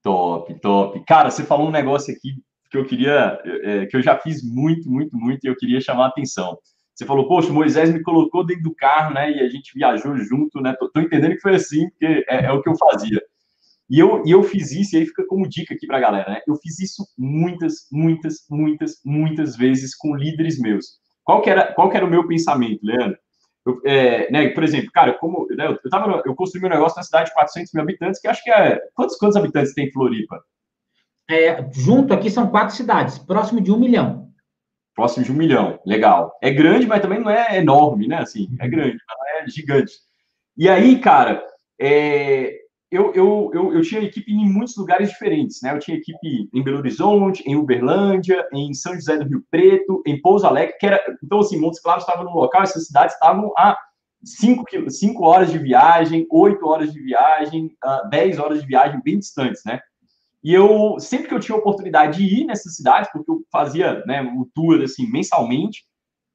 [0.02, 1.04] Top, top.
[1.06, 2.44] Cara, você falou um negócio aqui
[2.76, 6.06] que eu queria, é, que eu já fiz muito, muito, muito, e eu queria chamar
[6.06, 6.58] a atenção.
[6.94, 9.32] Você falou, poxa, Moisés me colocou dentro do carro, né?
[9.32, 10.74] E a gente viajou junto, né?
[10.80, 13.22] Tô, tô entendendo que foi assim, porque é, é, o que eu fazia.
[13.90, 16.42] E eu, e eu fiz isso, e aí fica como dica aqui para galera, né?
[16.48, 21.00] Eu fiz isso muitas, muitas, muitas, muitas vezes com líderes meus.
[21.24, 23.18] Qual que era, qual que era o meu pensamento, Leandro?
[23.66, 27.04] Eu, é, né, por exemplo, cara, como né, eu, tava, eu construí meu negócio na
[27.04, 28.80] cidade de 400 mil habitantes, que acho que é.
[28.94, 30.42] Quantos, quantos habitantes tem Floripa?
[31.30, 34.30] É, junto aqui são quatro cidades, próximo de um milhão.
[34.94, 36.38] Próximo de um milhão, legal.
[36.42, 38.20] É grande, mas também não é enorme, né?
[38.20, 39.94] Assim, é grande, mas não é gigante.
[40.58, 41.44] E aí, cara,
[41.80, 42.58] é,
[42.90, 45.74] eu, eu, eu, eu, tinha equipe em muitos lugares diferentes, né?
[45.74, 50.22] Eu tinha equipe em Belo Horizonte, em Uberlândia, em São José do Rio Preto, em
[50.22, 51.04] Pouso Alegre, que era...
[51.22, 53.78] Então, assim, Montes Claros estava no local, essas cidades estavam a
[54.24, 59.20] 5 cinco horas de viagem, 8 horas de viagem, uh, 10 horas de viagem, bem
[59.20, 59.82] distantes, né?
[60.46, 64.22] E eu, sempre que eu tinha oportunidade de ir nessas cidades, porque eu fazia né,
[64.22, 65.84] o tour assim, mensalmente,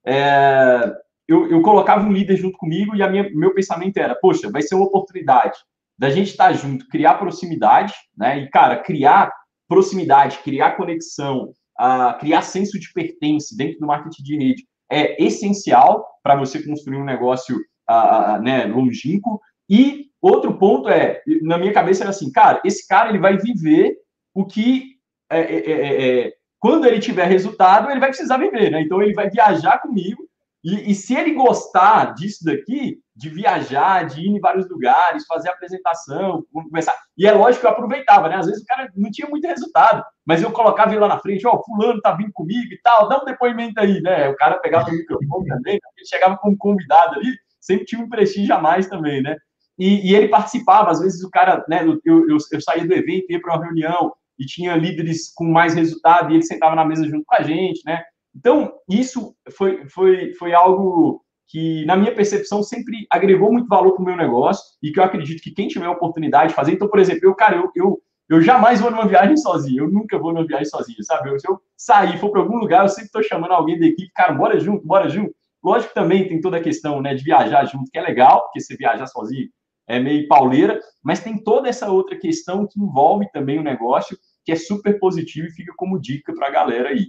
[0.04, 0.92] é,
[1.28, 4.62] eu, eu, colocava um líder junto comigo e a minha, meu pensamento era, poxa, vai
[4.62, 5.56] ser uma oportunidade
[5.96, 8.40] da gente estar junto, criar proximidade, né?
[8.40, 9.32] E, cara, criar
[9.68, 16.04] proximidade, criar conexão, uh, criar senso de pertence dentro do marketing de rede é essencial
[16.20, 17.56] para você construir um negócio
[17.88, 19.40] uh, né, longínquo.
[19.70, 23.96] E outro ponto é, na minha cabeça era assim, cara, esse cara ele vai viver
[24.34, 24.96] o que
[25.30, 28.82] é, é, é, é quando ele tiver resultado, ele vai precisar viver, né?
[28.82, 30.28] Então ele vai viajar comigo
[30.62, 35.48] e, e, se ele gostar disso daqui, de viajar, de ir em vários lugares, fazer
[35.48, 36.94] apresentação, conversar.
[37.16, 38.36] E é lógico que eu aproveitava, né?
[38.36, 41.46] Às vezes o cara não tinha muito resultado, mas eu colocava ele lá na frente,
[41.46, 44.28] ó, oh, fulano tá vindo comigo e tal, dá um depoimento aí, né?
[44.28, 45.80] O cara pegava o microfone também, né?
[45.96, 49.36] ele chegava como convidado ali, sempre tinha um prestígio a mais também, né?
[49.80, 51.82] E, e ele participava, às vezes o cara, né?
[51.82, 55.72] Eu, eu, eu saía do evento, ia para uma reunião e tinha líderes com mais
[55.72, 58.02] resultado e ele sentava na mesa junto com a gente, né?
[58.36, 64.02] Então, isso foi, foi, foi algo que, na minha percepção, sempre agregou muito valor para
[64.02, 66.72] o meu negócio e que eu acredito que quem tiver a oportunidade de fazer.
[66.72, 70.18] Então, por exemplo, eu, cara, eu, eu, eu jamais vou numa viagem sozinho, eu nunca
[70.18, 71.30] vou numa viagem sozinho, sabe?
[71.30, 74.12] Eu, se eu sair, for para algum lugar, eu sempre estou chamando alguém da equipe,
[74.14, 75.34] cara, bora junto, bora junto.
[75.64, 78.60] Lógico que também tem toda a questão né, de viajar junto, que é legal, porque
[78.60, 79.48] você viajar sozinho
[79.90, 84.52] é meio pauleira, mas tem toda essa outra questão que envolve também o negócio, que
[84.52, 87.08] é super positivo e fica como dica para a galera aí.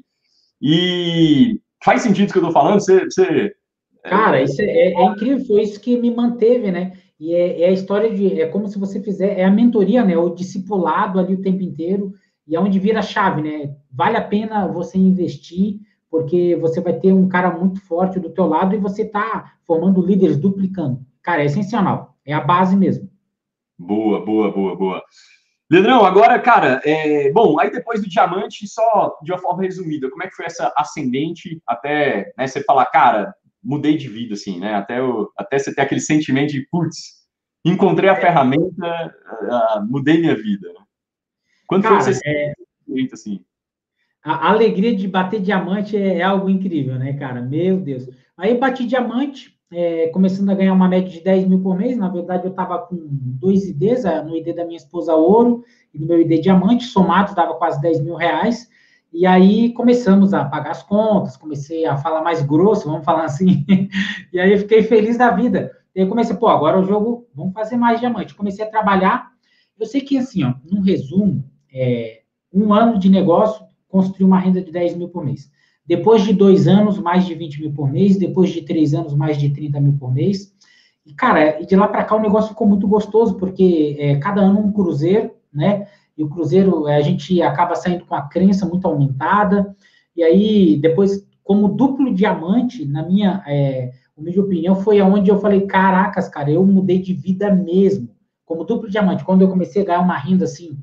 [0.62, 2.80] E faz sentido o que eu estou falando?
[2.80, 3.54] Você, você,
[4.04, 6.94] Cara, isso é, é, é, incrível, foi isso que me manteve, né?
[7.20, 8.42] E é, é, a história de.
[8.42, 9.38] É como se você fizer.
[9.38, 10.18] É a mentoria, né?
[10.18, 12.14] O discipulado ali o tempo inteiro.
[12.48, 13.76] E é onde vira a chave, né?
[13.92, 18.48] Vale a pena você investir, porque você vai ter um cara muito forte do teu
[18.48, 21.00] lado e você está formando líderes duplicando.
[21.22, 22.11] Cara, é essencial.
[22.26, 23.10] É a base mesmo.
[23.78, 25.04] Boa, boa, boa, boa.
[25.70, 30.22] Leandrão, agora, cara, é, bom, aí depois do diamante, só de uma forma resumida, como
[30.22, 34.76] é que foi essa ascendente até né, você falar, cara, mudei de vida, assim, né?
[34.76, 37.22] Até, o, até você ter aquele sentimento de, putz,
[37.64, 40.68] encontrei a ferramenta, uh, mudei minha vida.
[40.68, 40.82] Né?
[41.68, 42.54] Quando cara, foi esse é...
[42.86, 43.46] sentimento, assim?
[44.24, 47.42] A alegria de bater diamante é, é, algo incrível, né, cara?
[47.42, 48.08] Meu Deus.
[48.38, 51.98] Aí bati diamante, é, começando a ganhar uma média de 10 mil por mês.
[51.98, 56.06] Na verdade, eu estava com dois IDs, no ID da minha esposa ouro e no
[56.06, 58.70] meu ID diamante, somados dava quase 10 mil reais.
[59.14, 63.66] E aí começamos a pagar as contas, comecei a falar mais grosso, vamos falar assim.
[64.32, 65.72] e aí eu fiquei feliz da vida.
[65.94, 68.36] E aí comecei, pô, agora o jogo, vamos fazer mais diamante.
[68.36, 69.32] Comecei a trabalhar.
[69.78, 72.22] Eu sei que, assim, ó, num resumo, é,
[72.54, 75.52] um ano de negócio construiu uma renda de 10 mil por mês.
[75.92, 78.16] Depois de dois anos, mais de 20 mil por mês.
[78.16, 80.56] Depois de três anos, mais de 30 mil por mês.
[81.06, 84.62] E, cara, de lá para cá o negócio ficou muito gostoso, porque é, cada ano
[84.62, 85.86] um cruzeiro, né?
[86.18, 89.76] E o cruzeiro, é, a gente acaba saindo com a crença muito aumentada.
[90.16, 95.68] E aí, depois, como duplo diamante, na minha é, humilde opinião, foi onde eu falei:
[95.68, 98.08] caracas, cara, eu mudei de vida mesmo.
[98.46, 100.80] Como duplo diamante, quando eu comecei a ganhar uma renda assim,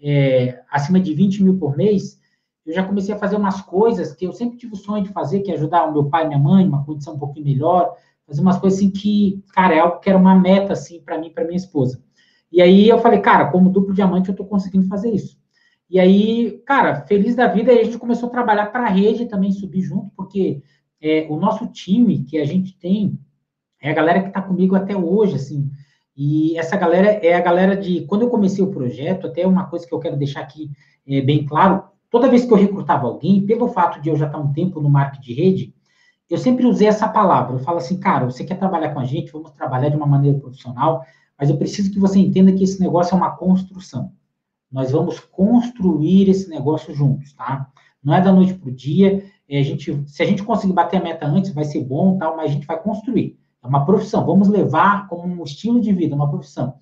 [0.00, 2.21] é, acima de 20 mil por mês,
[2.64, 5.40] eu já comecei a fazer umas coisas que eu sempre tive o sonho de fazer,
[5.40, 7.94] que é ajudar o meu pai e minha mãe, uma condição um pouquinho melhor,
[8.26, 11.30] fazer umas coisas assim que, cara, é algo que era uma meta, assim, para mim
[11.30, 12.02] para minha esposa.
[12.50, 15.40] E aí eu falei, cara, como duplo diamante eu estou conseguindo fazer isso.
[15.88, 19.52] E aí, cara, feliz da vida, a gente começou a trabalhar para a rede também
[19.52, 20.62] subir junto, porque
[21.00, 23.18] é, o nosso time que a gente tem
[23.80, 25.70] é a galera que está comigo até hoje, assim.
[26.16, 28.06] E essa galera é a galera de.
[28.06, 30.70] Quando eu comecei o projeto, até uma coisa que eu quero deixar aqui
[31.06, 34.38] é, bem claro: Toda vez que eu recrutava alguém, pelo fato de eu já estar
[34.38, 35.74] um tempo no marketing de rede,
[36.28, 37.54] eu sempre usei essa palavra.
[37.54, 40.38] Eu falo assim, cara, você quer trabalhar com a gente, vamos trabalhar de uma maneira
[40.38, 41.02] profissional,
[41.38, 44.12] mas eu preciso que você entenda que esse negócio é uma construção.
[44.70, 47.66] Nós vamos construir esse negócio juntos, tá?
[48.04, 49.24] Não é da noite para o dia.
[49.48, 52.36] É a gente, se a gente conseguir bater a meta antes, vai ser bom, tal,
[52.36, 53.38] mas a gente vai construir.
[53.64, 54.26] É uma profissão.
[54.26, 56.74] Vamos levar como um estilo de vida, uma profissão.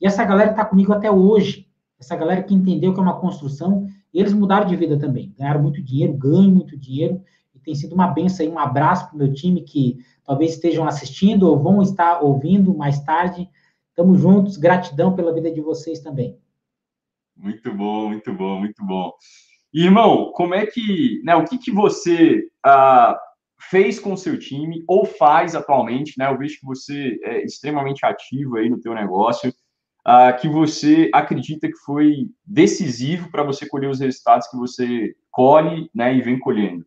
[0.00, 1.68] E essa galera está comigo até hoje.
[2.00, 5.62] Essa galera que entendeu que é uma construção e eles mudaram de vida também, ganharam
[5.62, 7.22] muito dinheiro, ganham muito dinheiro,
[7.54, 10.86] e tem sido uma benção aí, um abraço para o meu time que talvez estejam
[10.86, 13.48] assistindo ou vão estar ouvindo mais tarde.
[13.90, 16.38] Estamos juntos, gratidão pela vida de vocês também.
[17.36, 19.12] Muito bom, muito bom, muito bom.
[19.72, 23.18] Irmão, como é que, né, o que, que você ah,
[23.60, 26.30] fez com o seu time ou faz atualmente, né?
[26.30, 29.52] Eu vejo que você é extremamente ativo aí no teu negócio
[30.40, 36.14] que você acredita que foi decisivo para você colher os resultados que você colhe né,
[36.14, 36.84] e vem colhendo?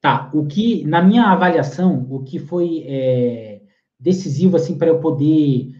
[0.00, 3.60] Tá, o que, na minha avaliação, o que foi é,
[3.98, 5.74] decisivo, assim, para eu poder,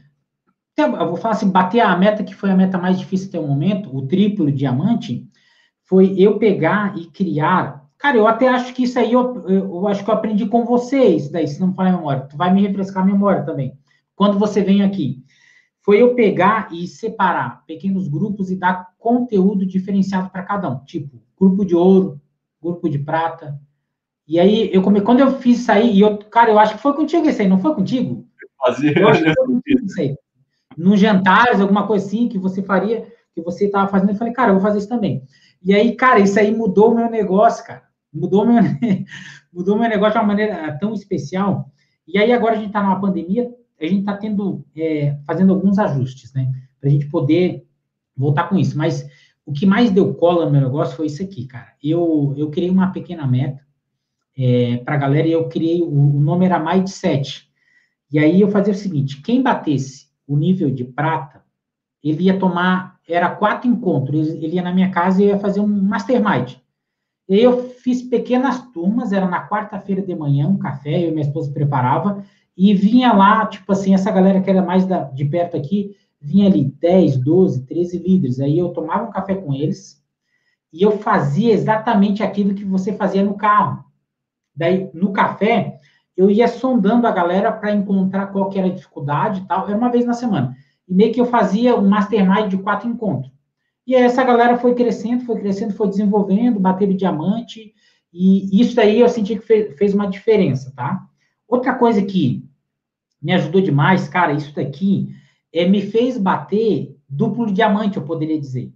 [0.76, 3.46] eu vou falar assim, bater a meta que foi a meta mais difícil até o
[3.46, 5.26] momento, o triplo diamante,
[5.84, 10.04] foi eu pegar e criar, cara, eu até acho que isso aí, eu, eu acho
[10.04, 12.66] que eu aprendi com vocês, daí, se não me falar a memória, tu vai me
[12.66, 13.78] refrescar a memória também,
[14.14, 15.24] quando você vem aqui,
[15.82, 21.20] foi eu pegar e separar pequenos grupos e dar conteúdo diferenciado para cada um, tipo
[21.38, 22.20] grupo de ouro,
[22.62, 23.58] grupo de prata.
[24.28, 25.00] E aí eu come...
[25.00, 27.48] quando eu fiz isso aí, e eu, cara, eu acho que foi contigo isso aí,
[27.48, 28.26] não foi contigo?
[28.58, 28.96] Fazia.
[28.96, 30.16] Eu acho que foi contigo isso aí.
[30.76, 34.50] Num jantares, alguma coisa assim que você faria, que você estava fazendo, eu falei, cara,
[34.50, 35.24] eu vou fazer isso também.
[35.62, 37.82] E aí, cara, isso aí mudou o meu negócio, cara.
[38.12, 38.62] Mudou meu,
[39.52, 41.70] mudou meu negócio de uma maneira tão especial.
[42.06, 45.78] E aí agora a gente está numa pandemia, a gente está tendo, é, fazendo alguns
[45.78, 46.52] ajustes, né?
[46.80, 47.66] Para a gente poder
[48.16, 48.76] voltar com isso.
[48.76, 49.08] Mas
[49.44, 51.72] o que mais deu cola no meu negócio foi isso aqui, cara.
[51.82, 53.60] Eu, eu criei uma pequena meta
[54.36, 57.50] é, para a galera e eu criei, o, o nome era 7.
[58.12, 61.42] E aí eu fazia o seguinte, quem batesse o nível de prata,
[62.02, 65.66] ele ia tomar, era quatro encontros, ele ia na minha casa e ia fazer um
[65.66, 66.56] mastermind.
[67.28, 71.12] E aí eu fiz pequenas turmas, era na quarta-feira de manhã, um café, eu e
[71.12, 72.24] minha esposa preparava,
[72.56, 76.48] e vinha lá, tipo assim, essa galera que era mais da, de perto aqui, vinha
[76.48, 78.40] ali 10, 12, 13 líderes.
[78.40, 80.02] Aí eu tomava um café com eles
[80.72, 83.84] e eu fazia exatamente aquilo que você fazia no carro.
[84.54, 85.80] Daí, no café,
[86.16, 89.66] eu ia sondando a galera para encontrar qual que era a dificuldade e tal.
[89.66, 90.54] Era uma vez na semana.
[90.86, 93.32] E meio que eu fazia um mastermind de quatro encontros.
[93.86, 97.72] E aí essa galera foi crescendo, foi crescendo, foi desenvolvendo, batendo diamante.
[98.12, 101.06] E isso daí eu senti que fez uma diferença, tá?
[101.50, 102.48] Outra coisa que
[103.20, 105.12] me ajudou demais, cara, isso daqui
[105.52, 108.72] é, me fez bater duplo diamante, eu poderia dizer.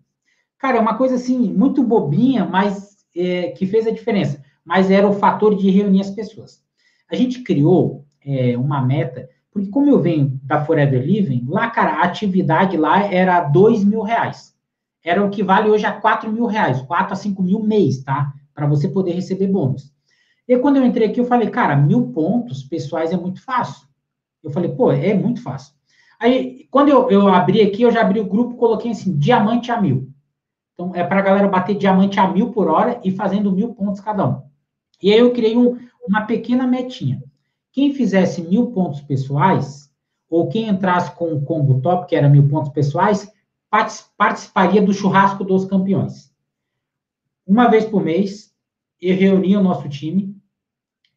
[0.58, 4.42] Cara, é uma coisa assim, muito bobinha, mas é, que fez a diferença.
[4.64, 6.64] Mas era o fator de reunir as pessoas.
[7.08, 12.00] A gente criou é, uma meta, porque como eu venho da Forever Living, lá, cara,
[12.00, 14.52] a atividade lá era dois mil reais.
[15.04, 18.32] Era o que vale hoje a quatro mil reais, quatro a cinco mil mês, tá?
[18.52, 19.93] Para você poder receber bônus.
[20.46, 23.88] E quando eu entrei aqui, eu falei, cara, mil pontos pessoais é muito fácil.
[24.42, 25.74] Eu falei, pô, é muito fácil.
[26.20, 29.80] Aí, quando eu, eu abri aqui, eu já abri o grupo, coloquei assim, diamante a
[29.80, 30.12] mil.
[30.74, 34.00] Então, é para a galera bater diamante a mil por hora e fazendo mil pontos
[34.00, 34.42] cada um.
[35.02, 37.22] E aí eu criei um, uma pequena metinha.
[37.72, 39.90] Quem fizesse mil pontos pessoais,
[40.28, 43.30] ou quem entrasse com o combo top, que era mil pontos pessoais,
[44.16, 46.32] participaria do churrasco dos campeões.
[47.46, 48.54] Uma vez por mês,
[49.00, 50.33] eu reunia o nosso time,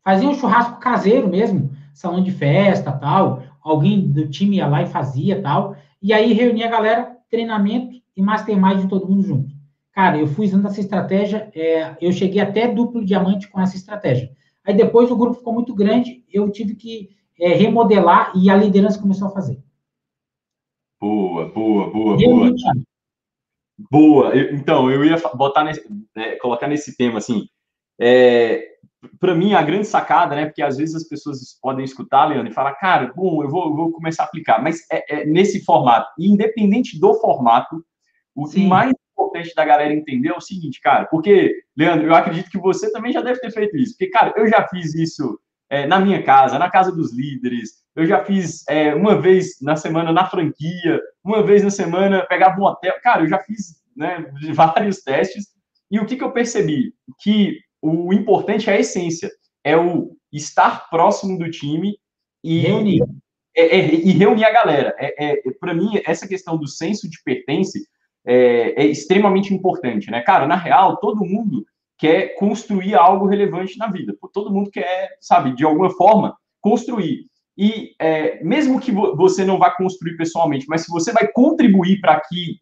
[0.07, 4.87] fazia um churrasco caseiro mesmo, salão de festa, tal, alguém do time ia lá e
[4.87, 9.53] fazia, tal, e aí reunia a galera, treinamento e mastermind de todo mundo junto.
[9.91, 14.31] Cara, eu fui usando essa estratégia, é, eu cheguei até duplo diamante com essa estratégia.
[14.63, 19.01] Aí depois o grupo ficou muito grande, eu tive que é, remodelar e a liderança
[19.01, 19.61] começou a fazer.
[21.01, 22.51] Boa, boa, boa, boa.
[23.91, 24.29] Boa.
[24.29, 27.45] Eu, então, eu ia botar nesse, né, colocar nesse tema assim.
[27.99, 28.76] É,
[29.19, 30.45] para mim, a grande sacada, né?
[30.45, 33.75] Porque às vezes as pessoas podem escutar, Leandro, e falar, cara, bom, eu vou, eu
[33.75, 36.09] vou começar a aplicar, mas é, é, nesse formato.
[36.17, 37.83] E independente do formato,
[38.35, 38.67] o Sim.
[38.67, 42.91] mais importante da galera entender é o seguinte, cara, porque, Leandro, eu acredito que você
[42.91, 45.39] também já deve ter feito isso, porque, cara, eu já fiz isso
[45.69, 49.75] é, na minha casa, na casa dos líderes, eu já fiz é, uma vez na
[49.75, 54.31] semana na franquia, uma vez na semana pegava um hotel, cara, eu já fiz né,
[54.53, 55.47] vários testes,
[55.89, 56.93] e o que, que eu percebi?
[57.19, 59.29] Que o importante é a essência,
[59.63, 61.97] é o estar próximo do time
[62.43, 63.01] e reunir,
[63.55, 64.95] é, é, e reunir a galera.
[64.97, 67.87] É, é Para mim, essa questão do senso de pertence
[68.25, 70.21] é, é, extremamente importante, né?
[70.21, 71.65] Cara, na real, todo mundo
[71.97, 74.15] quer construir algo relevante na vida.
[74.33, 77.25] Todo mundo quer, sabe, de alguma forma, construir.
[77.57, 82.19] E é, mesmo que você não vá construir pessoalmente, mas se você vai contribuir para
[82.19, 82.59] que,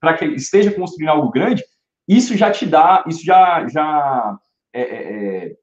[0.00, 1.62] para que esteja construindo algo grande,
[2.08, 4.38] isso já te dá, isso já, já
[4.72, 5.56] é, é, é,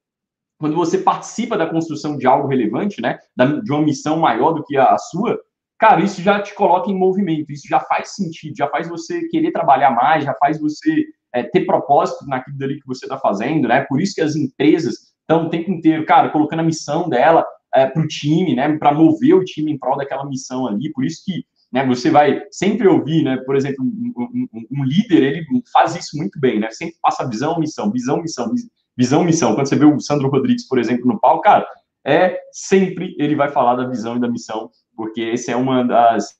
[0.60, 3.20] quando você participa da construção de algo relevante, né,
[3.64, 5.40] de uma missão maior do que a sua,
[5.78, 9.52] cara, isso já te coloca em movimento, isso já faz sentido, já faz você querer
[9.52, 13.82] trabalhar mais, já faz você é, ter propósito naquilo dali que você está fazendo, né?
[13.82, 17.86] Por isso que as empresas estão o tempo inteiro, cara, colocando a missão dela é,
[17.86, 18.78] para o time, né?
[18.78, 20.92] Para mover o time em prol daquela missão ali.
[20.92, 23.38] Por isso que né, você vai sempre ouvir, né?
[23.38, 26.72] Por exemplo, um, um, um líder, ele faz isso muito bem, né?
[26.72, 28.52] Sempre passa visão, missão, visão, missão,
[28.98, 29.56] missão.
[29.56, 31.68] Quando você vê o Sandro Rodrigues, por exemplo, no palco, cara,
[32.06, 36.38] é sempre ele vai falar da visão e da missão, porque esse é uma das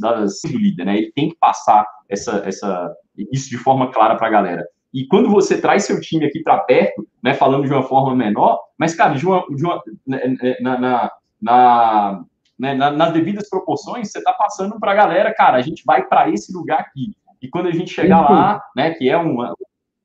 [0.00, 0.96] das do líder, né?
[0.96, 2.94] Ele tem que passar essa, essa
[3.32, 4.66] isso de forma clara para a galera.
[4.92, 8.58] E quando você traz seu time aqui para perto, né, falando de uma forma menor,
[8.78, 11.10] mas cara, de uma, de uma né, né, na, na,
[11.40, 12.24] na,
[12.58, 16.30] né, nas devidas proporções, você está passando para a galera, cara, a gente vai para
[16.30, 17.14] esse lugar aqui.
[17.42, 19.54] E quando a gente chegar lá, né, que é uma,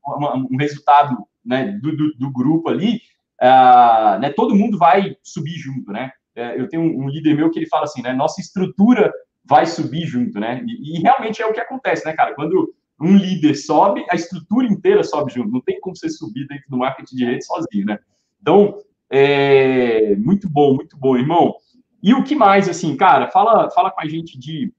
[0.05, 3.01] uma, um resultado né, do, do, do, grupo ali,
[3.41, 6.11] uh, né, todo mundo vai subir junto, né?
[6.35, 8.13] é, eu tenho um, líder meu que ele fala assim, né?
[8.13, 9.11] Nossa estrutura
[9.43, 10.63] vai subir junto, né?
[10.65, 12.33] E, e, realmente é o que acontece, né, cara?
[12.33, 15.51] Quando um líder sobe, a estrutura inteira sobe junto.
[15.51, 17.99] Não tem como você subir dentro do marketing de rede sozinho, né?
[18.41, 18.77] Então,
[19.09, 21.55] é, muito bom, muito bom, irmão.
[22.01, 24.73] E o que mais, assim, cara, fala, fala com a gente de,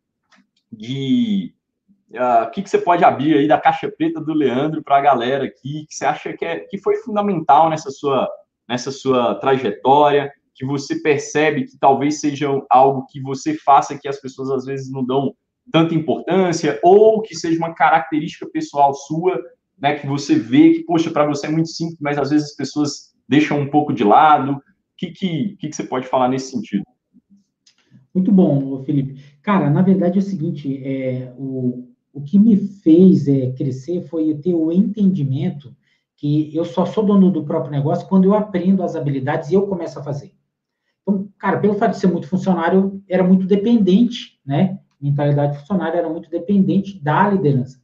[0.72, 1.54] de
[2.14, 5.00] uh, o que, que você pode abrir aí da caixa preta do Leandro para a
[5.00, 8.28] galera aqui, que você acha que, é, que foi fundamental nessa sua,
[8.68, 14.20] nessa sua trajetória, que você percebe que talvez seja algo que você faça que as
[14.20, 15.34] pessoas às vezes não dão
[15.72, 19.40] tanta importância, ou que seja uma característica pessoal sua,
[19.78, 22.56] né, que você vê que, poxa, para você é muito simples, mas às vezes as
[22.56, 24.52] pessoas deixam um pouco de lado.
[24.52, 24.62] O
[24.96, 26.84] que, que, que, que você pode falar nesse sentido?
[28.14, 29.22] Muito bom, Felipe.
[29.42, 34.34] Cara, na verdade é o seguinte, é, o, o que me fez é, crescer foi
[34.34, 35.74] ter o entendimento
[36.16, 39.66] que eu só sou dono do próprio negócio quando eu aprendo as habilidades e eu
[39.66, 40.32] começo a fazer.
[41.02, 44.78] Então, cara, pelo fato de ser muito funcionário, era muito dependente, né?
[45.00, 47.82] Mentalidade funcionária era muito dependente da liderança.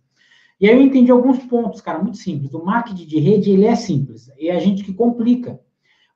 [0.61, 2.53] E aí eu entendi alguns pontos, cara, muito simples.
[2.55, 5.59] O marketing de rede, ele é simples, é a gente que complica.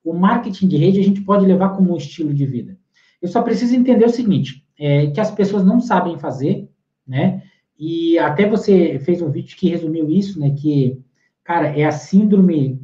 [0.04, 2.78] O marketing de rede a gente pode levar como um estilo de vida.
[3.20, 6.68] Eu só preciso entender o seguinte, é, que as pessoas não sabem fazer,
[7.06, 7.42] né?
[7.78, 10.50] E até você fez um vídeo que resumiu isso, né?
[10.50, 11.00] Que,
[11.42, 12.80] cara, é a síndrome.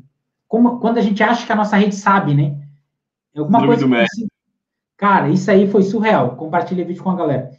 [0.46, 2.58] Como, quando a gente acha que a nossa rede sabe, né?
[3.34, 4.04] É alguma síndrome coisa.
[4.04, 4.28] Assim,
[4.96, 6.36] cara, isso aí foi surreal.
[6.36, 7.50] Compartilha o vídeo com a galera.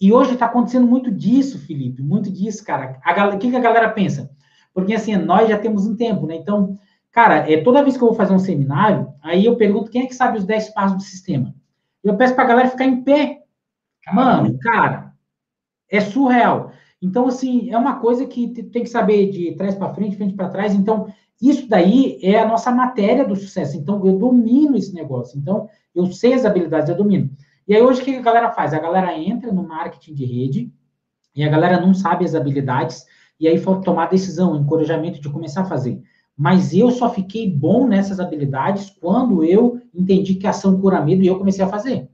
[0.00, 3.00] E hoje está acontecendo muito disso, Felipe, muito disso, cara.
[3.34, 4.30] O que, que a galera pensa?
[4.72, 6.36] Porque assim, nós já temos um tempo, né?
[6.36, 6.78] Então,
[7.10, 10.06] cara, é, toda vez que eu vou fazer um seminário, aí eu pergunto quem é
[10.06, 11.52] que sabe os 10 passos do sistema.
[12.02, 13.42] Eu peço para a galera ficar em pé.
[14.12, 15.12] Mano, cara,
[15.90, 16.72] é surreal.
[17.00, 20.48] Então, assim, é uma coisa que tem que saber de trás para frente, frente para
[20.48, 20.74] trás.
[20.74, 23.76] Então, isso daí é a nossa matéria do sucesso.
[23.76, 25.38] Então, eu domino esse negócio.
[25.38, 27.30] Então, eu sei as habilidades, eu domino.
[27.66, 28.74] E aí, hoje, o que a galera faz?
[28.74, 30.72] A galera entra no marketing de rede
[31.38, 33.06] e a galera não sabe as habilidades,
[33.38, 36.02] e aí falta tomar decisão, encorajamento de começar a fazer.
[36.36, 41.28] Mas eu só fiquei bom nessas habilidades quando eu entendi que ação cura medo e
[41.28, 42.08] eu comecei a fazer.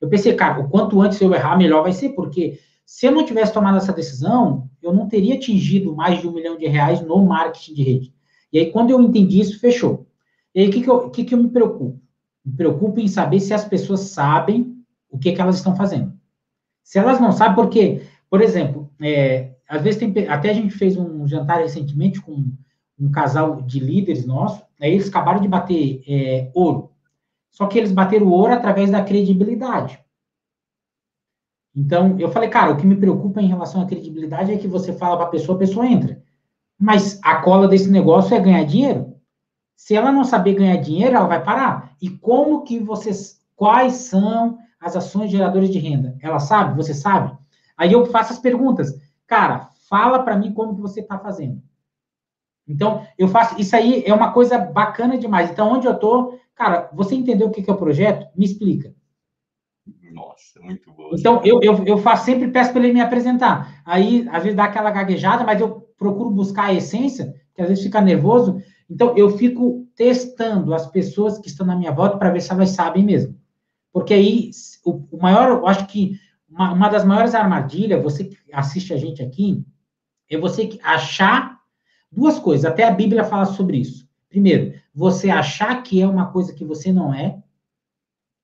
[0.00, 3.26] Eu pensei, cara, o quanto antes eu errar, melhor vai ser, porque se eu não
[3.26, 7.26] tivesse tomado essa decisão, eu não teria atingido mais de um milhão de reais no
[7.26, 8.14] marketing de rede.
[8.52, 10.06] E aí, quando eu entendi isso, fechou.
[10.54, 12.00] E aí, o que, que, eu, que, que eu me preocupo?
[12.44, 14.76] Me preocupo em saber se as pessoas sabem
[15.10, 16.12] o que, que elas estão fazendo.
[16.84, 20.28] Se elas não sabem, porque, por exemplo, é, às vezes tem.
[20.28, 22.52] Até a gente fez um jantar recentemente com
[22.98, 26.92] um casal de líderes nossos, aí eles acabaram de bater é, ouro.
[27.50, 29.98] Só que eles bateram ouro através da credibilidade.
[31.76, 34.94] Então, eu falei, cara, o que me preocupa em relação à credibilidade é que você
[34.94, 36.22] fala para a pessoa, a pessoa entra.
[36.78, 39.14] Mas a cola desse negócio é ganhar dinheiro.
[39.76, 41.92] Se ela não saber ganhar dinheiro, ela vai parar.
[42.00, 46.16] E como que vocês, quais são as ações geradoras de renda?
[46.22, 46.74] Ela sabe?
[46.76, 47.36] Você sabe?
[47.76, 48.98] Aí eu faço as perguntas.
[49.26, 51.62] Cara, fala para mim como que você está fazendo.
[52.66, 53.60] Então, eu faço.
[53.60, 55.50] Isso aí é uma coisa bacana demais.
[55.50, 58.26] Então, onde eu estou, cara, você entendeu o que é o projeto?
[58.34, 58.95] Me explica.
[60.16, 61.10] Nossa, muito bom.
[61.12, 63.82] Então, eu, eu, eu faço sempre, peço para ele me apresentar.
[63.84, 67.84] Aí, às vezes, dá aquela gaguejada, mas eu procuro buscar a essência, que às vezes
[67.84, 68.62] fica nervoso.
[68.88, 72.70] Então, eu fico testando as pessoas que estão na minha volta para ver se elas
[72.70, 73.38] sabem mesmo.
[73.92, 74.50] Porque aí,
[74.86, 78.96] o, o maior, eu acho que uma, uma das maiores armadilhas, você que assiste a
[78.96, 79.62] gente aqui,
[80.30, 81.60] é você achar
[82.10, 82.64] duas coisas.
[82.64, 84.08] Até a Bíblia fala sobre isso.
[84.30, 87.38] Primeiro, você achar que é uma coisa que você não é.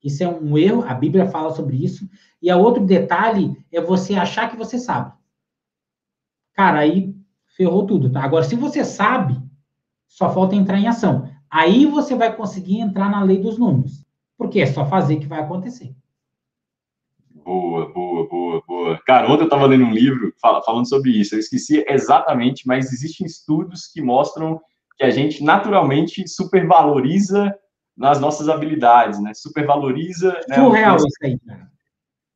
[0.02, 2.08] Isso é um erro, a Bíblia fala sobre isso.
[2.40, 5.12] E a outro detalhe é você achar que você sabe.
[6.54, 7.14] Cara, aí
[7.56, 8.22] ferrou tudo, tá?
[8.22, 9.40] Agora, se você sabe,
[10.08, 11.28] só falta entrar em ação.
[11.48, 14.04] Aí você vai conseguir entrar na lei dos números.
[14.36, 15.94] Porque é só fazer que vai acontecer.
[17.44, 19.00] Boa, boa, boa, boa.
[19.06, 21.34] Cara, ontem eu estava lendo um livro falando sobre isso.
[21.34, 24.60] Eu esqueci exatamente, mas existem estudos que mostram
[24.96, 27.54] que a gente naturalmente supervaloriza
[27.96, 29.32] nas nossas habilidades, né?
[29.34, 30.32] Supervaloriza.
[30.48, 31.38] Né, Surreal isso aí.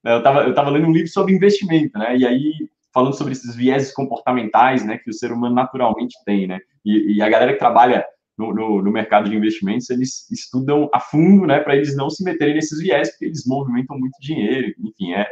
[0.04, 2.16] Eu estava eu tava lendo um livro sobre investimento, né?
[2.16, 2.52] E aí
[2.96, 6.59] falando sobre esses vieses comportamentais, né, que o ser humano naturalmente tem, né?
[6.82, 8.02] E, e a galera que trabalha
[8.38, 12.24] no, no, no, mercado de investimentos, eles estudam a fundo, né, para eles não se
[12.24, 15.26] meterem nesses viés, porque eles movimentam muito dinheiro, enfim, é,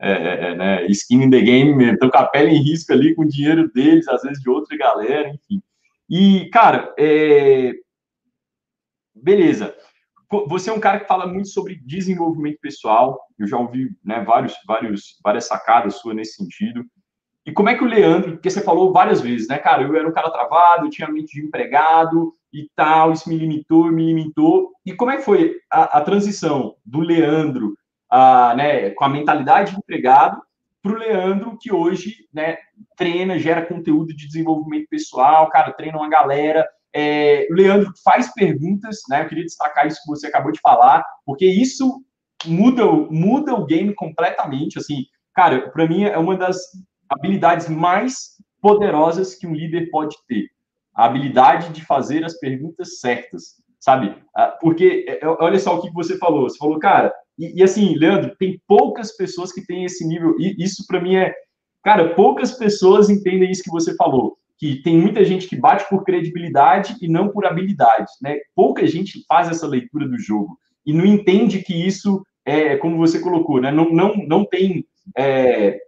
[0.00, 3.14] é, é, é né, skin in the game, estão com a pele em risco ali
[3.14, 5.62] com o dinheiro deles, às vezes de outra galera, enfim.
[6.10, 7.74] E, cara, é...
[9.24, 9.74] beleza.
[10.48, 14.54] Você é um cara que fala muito sobre desenvolvimento pessoal, eu já ouvi né, vários,
[14.66, 16.84] vários, várias sacadas suas nesse sentido.
[17.46, 20.08] E como é que o Leandro, porque você falou várias vezes, né, cara, eu era
[20.08, 24.72] um cara travado, eu tinha mente de empregado e tal, isso me limitou, me limitou.
[24.84, 27.74] e como é que foi a, a transição do Leandro
[28.10, 30.40] a, né, com a mentalidade de empregado
[30.82, 32.58] para o Leandro, que hoje né,
[32.96, 36.68] treina, gera conteúdo de desenvolvimento pessoal, cara, treina uma galera.
[36.94, 39.22] É, Leandro faz perguntas, né?
[39.22, 42.00] Eu queria destacar isso que você acabou de falar, porque isso
[42.46, 44.78] muda, muda o game completamente.
[44.78, 46.58] Assim, cara, para mim é uma das
[47.08, 50.46] habilidades mais poderosas que um líder pode ter.
[50.94, 54.16] A habilidade de fazer as perguntas certas, sabe?
[54.36, 56.48] Ah, porque, é, é, olha só o que você falou.
[56.48, 60.54] Você falou, cara, e, e assim, Leandro, tem poucas pessoas que têm esse nível, e
[60.62, 61.34] isso para mim é,
[61.82, 66.04] cara, poucas pessoas entendem isso que você falou que tem muita gente que bate por
[66.04, 68.38] credibilidade e não por habilidade, né?
[68.54, 73.20] Pouca gente faz essa leitura do jogo e não entende que isso é, como você
[73.20, 73.70] colocou, né?
[73.70, 75.78] Não, não, não tem é,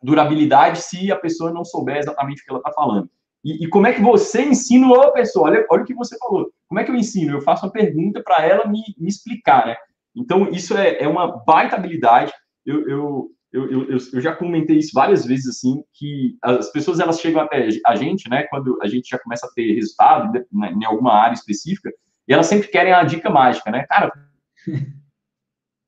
[0.00, 3.10] durabilidade se a pessoa não souber exatamente o que ela está falando.
[3.44, 5.48] E, e, como é que você ensina a pessoa?
[5.48, 6.48] Olha, olha o que você falou.
[6.68, 7.32] Como é que eu ensino?
[7.32, 9.74] Eu faço uma pergunta para ela me, me explicar, né?
[10.14, 12.32] Então, isso é, é uma baita habilidade.
[12.64, 17.20] Eu, eu, eu, eu, eu, já comentei isso várias vezes, assim, que as pessoas, elas
[17.20, 20.84] chegam até a gente, né, quando a gente já começa a ter resultado né, em
[20.84, 21.92] alguma área específica,
[22.26, 23.84] e elas sempre querem a dica mágica, né?
[23.88, 24.10] Cara,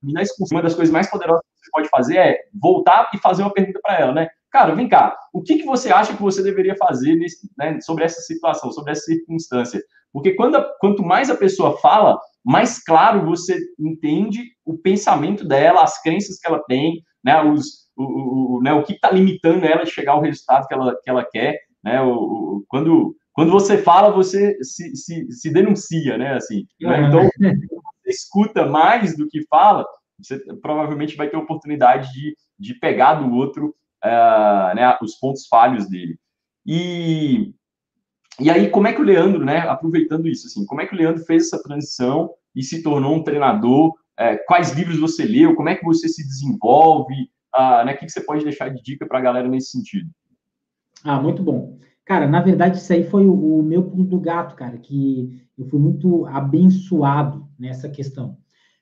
[0.03, 3.81] uma das coisas mais poderosas que você pode fazer é voltar e fazer uma pergunta
[3.83, 4.29] para ela, né?
[4.51, 8.05] Cara, vem cá, o que, que você acha que você deveria fazer nesse, né, sobre
[8.05, 9.83] essa situação, sobre essa circunstância?
[10.13, 15.83] Porque quando a, quanto mais a pessoa fala, mais claro você entende o pensamento dela,
[15.83, 19.85] as crenças que ela tem, né, os, o, o, né, o que está limitando ela
[19.85, 23.79] de chegar ao resultado que ela, que ela quer, né, o, o quando, quando você
[23.79, 27.09] fala, você se, se, se denuncia, né, assim, né?
[27.09, 29.87] então, você escuta mais do que fala,
[30.21, 33.75] você provavelmente vai ter oportunidade de, de pegar do outro
[34.05, 36.17] uh, né, os pontos falhos dele.
[36.67, 37.53] E,
[38.41, 40.99] e aí, como é que o Leandro, né, aproveitando isso, assim, como é que o
[40.99, 43.95] Leandro fez essa transição e se tornou um treinador?
[44.19, 45.55] É, quais livros você leu?
[45.55, 47.15] Como é que você se desenvolve?
[47.57, 50.11] Uh, né, o que, que você pode deixar de dica para a galera nesse sentido?
[51.05, 51.79] Ah, muito bom.
[52.05, 55.65] Cara, na verdade, isso aí foi o, o meu pulo do gato, cara, que eu
[55.67, 58.37] fui muito abençoado nessa questão.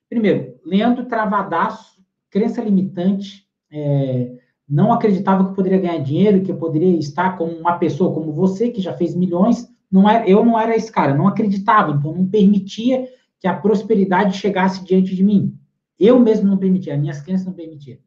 [0.08, 4.38] Primeiro, Leandro Travadaço, crença limitante, é,
[4.68, 8.70] não acreditava que poderia ganhar dinheiro, que eu poderia estar com uma pessoa como você,
[8.70, 9.68] que já fez milhões.
[9.90, 13.06] Não era, eu não era esse cara, não acreditava, então não permitia
[13.38, 15.58] que a prosperidade chegasse diante de mim.
[15.98, 17.98] Eu mesmo não permitia, as minhas crenças não permitiam.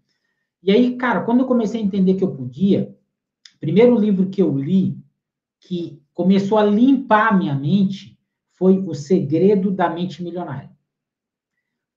[0.63, 2.95] E aí, cara, quando eu comecei a entender que eu podia,
[3.59, 4.97] primeiro livro que eu li,
[5.59, 8.17] que começou a limpar a minha mente,
[8.53, 10.74] foi O Segredo da Mente Milionária.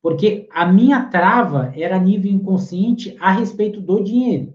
[0.08, 4.54] Porque a minha trava era a nível inconsciente a respeito do dinheiro.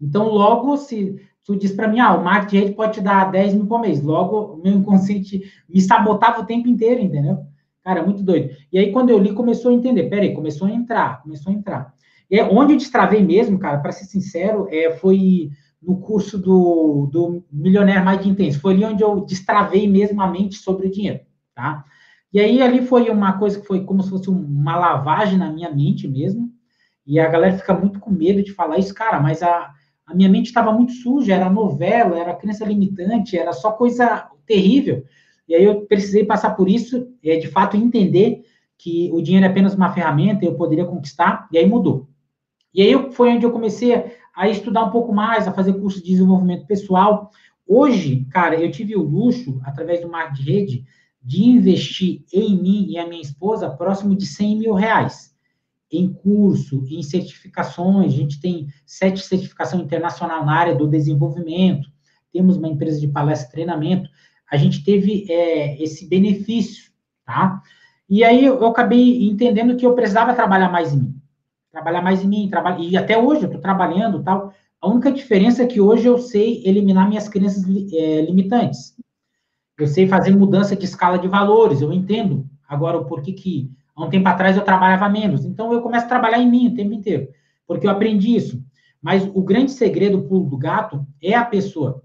[0.00, 3.54] Então, logo, se tu diz para mim, ah, o marketing rede pode te dar 10
[3.54, 7.38] mil por mês, logo, meu inconsciente me sabotava o tempo inteiro, entendeu?
[7.82, 8.54] Cara, muito doido.
[8.72, 10.04] E aí, quando eu li, começou a entender.
[10.04, 11.92] Peraí, começou a entrar, começou a entrar.
[12.30, 15.50] E onde eu destravei mesmo, cara, para ser sincero, é, foi
[15.82, 18.60] no curso do, do Milionário Mais Intenso.
[18.60, 21.22] Foi ali onde eu destravei mesmo a mente sobre o dinheiro,
[21.56, 21.84] tá?
[22.32, 25.70] E aí ali foi uma coisa que foi como se fosse uma lavagem na minha
[25.70, 26.52] mente mesmo.
[27.06, 29.70] E a galera fica muito com medo de falar isso, cara, mas a,
[30.06, 35.04] a minha mente estava muito suja, era novela, era crença limitante, era só coisa terrível.
[35.48, 38.42] E aí eu precisei passar por isso, é, de fato entender
[38.76, 42.08] que o dinheiro é apenas uma ferramenta, eu poderia conquistar, e aí mudou.
[42.74, 46.10] E aí foi onde eu comecei a estudar um pouco mais, a fazer curso de
[46.10, 47.30] desenvolvimento pessoal.
[47.66, 50.84] Hoje, cara, eu tive o luxo, através do marketing de rede,
[51.22, 55.34] de investir em mim e a minha esposa próximo de 100 mil reais
[55.90, 58.12] em curso, em certificações.
[58.12, 61.88] A gente tem sete certificação internacional na área do desenvolvimento.
[62.32, 64.08] Temos uma empresa de palestra e treinamento.
[64.50, 66.90] A gente teve é, esse benefício,
[67.24, 67.62] tá?
[68.08, 71.18] E aí eu, eu acabei entendendo que eu precisava trabalhar mais em mim
[71.70, 74.52] trabalhar mais em mim, trabalhar, e até hoje eu estou trabalhando tal.
[74.80, 78.94] A única diferença é que hoje eu sei eliminar minhas crenças é, limitantes.
[79.78, 84.04] Eu sei fazer mudança de escala de valores, eu entendo agora o porquê que há
[84.04, 85.44] um tempo atrás eu trabalhava menos.
[85.44, 87.28] Então eu começo a trabalhar em mim o tempo inteiro,
[87.66, 88.60] porque eu aprendi isso.
[89.00, 92.02] Mas o grande segredo pulo do gato é a pessoa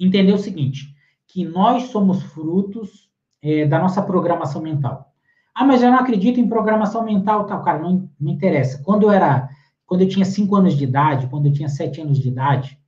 [0.00, 0.94] entender o seguinte,
[1.26, 3.10] que nós somos frutos
[3.42, 5.12] é, da nossa programação mental.
[5.54, 8.82] Ah, mas eu não acredito em programação mental, tal, cara, não, não interessa.
[8.82, 9.48] Quando eu era,
[9.86, 12.78] quando eu tinha 5 anos de idade, quando eu tinha 7 anos de idade,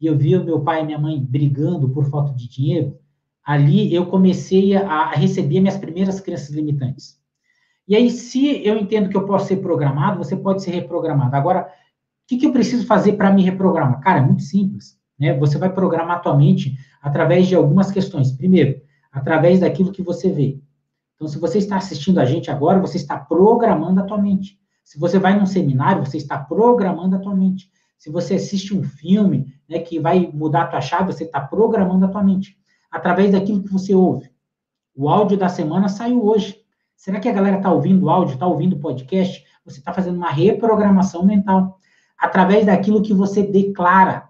[0.00, 2.96] e eu via meu pai e minha mãe brigando por falta de dinheiro,
[3.44, 7.20] ali eu comecei a, receber minhas primeiras crenças limitantes.
[7.86, 11.36] E aí, se eu entendo que eu posso ser programado, você pode ser reprogramado.
[11.36, 14.00] Agora, o que, que eu preciso fazer para me reprogramar?
[14.00, 14.98] Cara, é muito simples.
[15.18, 15.36] Né?
[15.38, 18.32] Você vai programar tua mente através de algumas questões.
[18.32, 18.80] Primeiro,
[19.12, 20.58] através daquilo que você vê.
[21.14, 24.58] Então, se você está assistindo a gente agora, você está programando a tua mente.
[24.82, 27.70] Se você vai num seminário, você está programando a tua mente.
[27.98, 32.04] Se você assiste um filme né, que vai mudar a tua chave, você está programando
[32.06, 32.58] a tua mente.
[32.94, 34.30] Através daquilo que você ouve.
[34.94, 36.60] O áudio da semana saiu hoje.
[36.94, 39.44] Será que a galera está ouvindo o áudio, está ouvindo o podcast?
[39.64, 41.80] Você está fazendo uma reprogramação mental.
[42.16, 44.28] Através daquilo que você declara.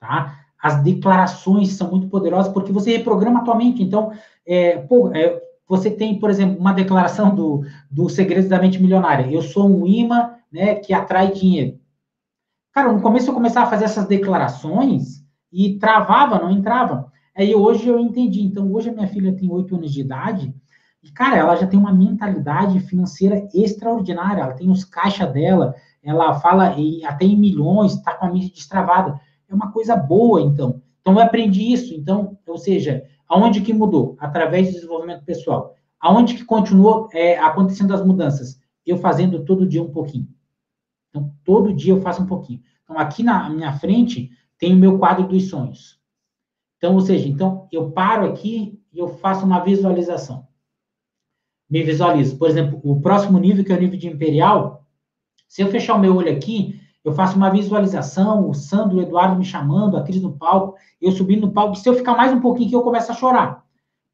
[0.00, 0.40] Tá?
[0.60, 3.80] As declarações são muito poderosas porque você reprograma a tua mente.
[3.80, 4.10] Então,
[4.44, 9.30] é, pô, é, você tem, por exemplo, uma declaração do, do Segredos da Mente Milionária.
[9.30, 11.78] Eu sou um imã né, que atrai dinheiro.
[12.72, 17.14] Cara, no começo eu começava a fazer essas declarações e travava, não entrava.
[17.36, 18.42] Aí hoje eu entendi.
[18.42, 20.54] Então, hoje a minha filha tem oito anos de idade
[21.02, 24.42] e, cara, ela já tem uma mentalidade financeira extraordinária.
[24.42, 28.54] Ela tem os caixas dela, ela fala em, até em milhões, está com a mente
[28.54, 29.20] destravada.
[29.48, 30.80] É uma coisa boa, então.
[31.00, 31.94] Então, eu aprendi isso.
[31.94, 34.16] Então, ou seja, Aonde que mudou?
[34.18, 35.74] Através do desenvolvimento pessoal.
[36.00, 38.60] Aonde que continuou é, acontecendo as mudanças?
[38.84, 40.28] Eu fazendo todo dia um pouquinho.
[41.10, 42.60] Então, todo dia eu faço um pouquinho.
[42.84, 45.95] Então, aqui na minha frente tem o meu quadro dos sonhos.
[46.76, 50.46] Então, ou seja, então eu paro aqui e eu faço uma visualização.
[51.68, 52.36] Me visualizo.
[52.36, 54.84] Por exemplo, o próximo nível, que é o nível de imperial,
[55.48, 59.38] se eu fechar o meu olho aqui, eu faço uma visualização, o Sandro, o Eduardo
[59.38, 61.76] me chamando, a Cris no palco, eu subindo no palco.
[61.76, 63.64] Se eu ficar mais um pouquinho que eu começo a chorar,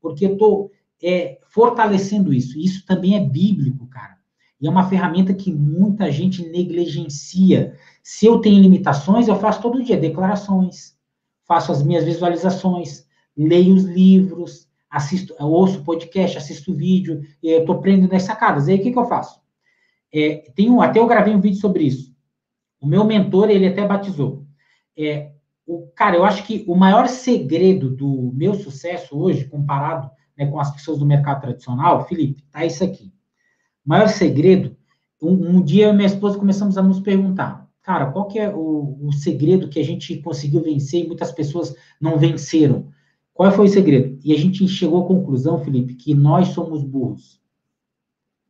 [0.00, 0.70] porque eu estou
[1.02, 2.58] é, fortalecendo isso.
[2.58, 4.16] Isso também é bíblico, cara.
[4.60, 7.74] E é uma ferramenta que muita gente negligencia.
[8.02, 10.96] Se eu tenho limitações, eu faço todo dia declarações,
[11.46, 18.14] faço as minhas visualizações, leio os livros, assisto, ouço podcast, assisto vídeo, eu estou aprendendo
[18.14, 18.68] as sacadas.
[18.68, 19.40] Aí o que, que eu faço?
[20.12, 22.14] É, tenho, até eu gravei um vídeo sobre isso.
[22.80, 24.46] O meu mentor, ele até batizou.
[24.96, 25.32] É,
[25.66, 30.60] o, cara, eu acho que o maior segredo do meu sucesso hoje, comparado né, com
[30.60, 33.12] as pessoas do mercado tradicional, Felipe, tá isso aqui.
[33.84, 34.76] O maior segredo,
[35.22, 38.48] um, um dia eu e minha esposa começamos a nos perguntar, cara, qual que é
[38.54, 42.88] o, o segredo que a gente conseguiu vencer e muitas pessoas não venceram?
[43.34, 44.18] Qual foi o segredo?
[44.22, 47.40] E a gente chegou à conclusão, Felipe, que nós somos burros.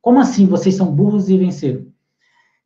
[0.01, 1.87] Como assim vocês são burros e venceram?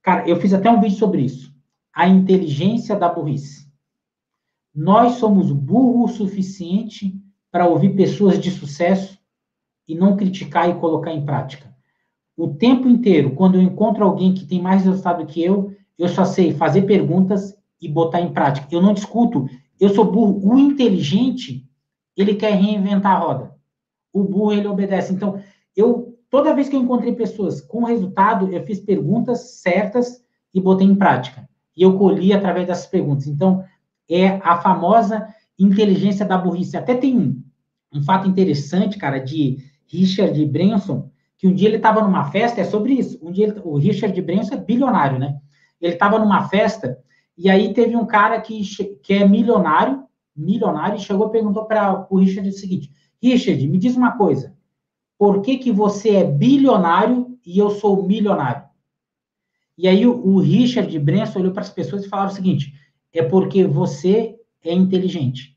[0.02, 1.56] Cara, eu fiz até um vídeo sobre isso
[1.96, 3.66] a inteligência da burrice.
[4.74, 7.18] Nós somos burro o suficiente
[7.50, 9.18] para ouvir pessoas de sucesso
[9.88, 11.74] e não criticar e colocar em prática.
[12.36, 16.24] O tempo inteiro, quando eu encontro alguém que tem mais resultado que eu, eu só
[16.24, 18.66] sei fazer perguntas e botar em prática.
[18.70, 19.48] Eu não discuto.
[19.78, 20.40] Eu sou burro.
[20.52, 21.68] O inteligente,
[22.16, 23.54] ele quer reinventar a roda.
[24.12, 25.12] O burro, ele obedece.
[25.12, 25.40] Então,
[25.74, 30.22] eu toda vez que eu encontrei pessoas com resultado, eu fiz perguntas certas
[30.52, 33.26] e botei em prática e eu colhi através dessas perguntas.
[33.26, 33.62] Então,
[34.08, 35.28] é a famosa
[35.58, 36.76] inteligência da burrice.
[36.76, 37.42] Até tem um,
[37.92, 42.64] um fato interessante, cara, de Richard Branson, que um dia ele estava numa festa, é
[42.64, 43.18] sobre isso.
[43.22, 45.38] Um dia ele, o Richard Branson é bilionário, né?
[45.80, 46.98] Ele estava numa festa
[47.36, 48.62] e aí teve um cara que,
[49.02, 50.04] que é milionário,
[50.34, 52.90] milionário, e chegou e perguntou para o Richard o seguinte:
[53.22, 54.56] Richard, me diz uma coisa.
[55.18, 58.64] Por que, que você é bilionário e eu sou milionário?
[59.76, 62.72] E aí o, o Richard Branson olhou para as pessoas e falou o seguinte:
[63.12, 65.56] é porque você é inteligente.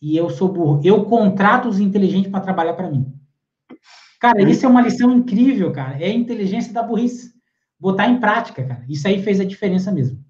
[0.00, 0.80] E eu sou burro.
[0.84, 3.12] Eu contrato os inteligentes para trabalhar para mim.
[4.20, 6.00] Cara, isso é uma lição incrível, cara.
[6.00, 7.32] É a inteligência da burrice.
[7.82, 8.84] Botar em prática, cara.
[8.88, 10.24] Isso aí fez a diferença mesmo.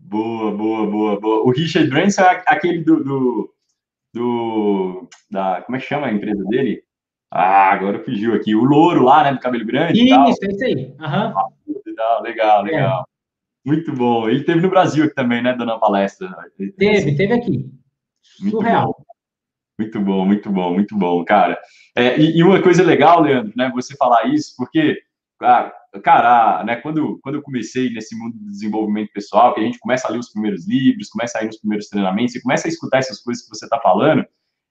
[0.00, 1.42] Boa, boa, boa, boa.
[1.42, 3.54] O Richard Branson é aquele do, do,
[4.14, 6.82] do da, como é que chama a empresa dele?
[7.30, 8.54] Ah, agora fugiu aqui.
[8.54, 9.32] O louro lá, né?
[9.32, 10.02] Do cabelo grande.
[10.02, 10.96] Isso, é isso aí.
[10.98, 11.82] Uhum.
[11.84, 13.00] Legal, legal, legal.
[13.02, 13.68] É.
[13.68, 14.26] Muito bom.
[14.26, 15.52] Ele teve no Brasil aqui também, né?
[15.52, 16.34] Dando uma palestra.
[16.78, 17.70] Teve, teve aqui.
[18.40, 18.86] Muito Surreal.
[18.86, 19.04] Bom.
[19.78, 21.60] Muito bom, muito bom, muito bom, cara.
[21.94, 23.70] É, e, e, uma coisa legal, Leandro, né?
[23.74, 25.02] Você falar isso, porque,
[25.42, 25.70] ah,
[26.00, 26.76] cara, né?
[26.76, 30.18] Quando, quando eu comecei nesse mundo do desenvolvimento pessoal, que a gente começa a ler
[30.18, 33.44] os primeiros livros, começa a ir nos primeiros treinamentos, e começa a escutar essas coisas
[33.44, 34.24] que você está falando,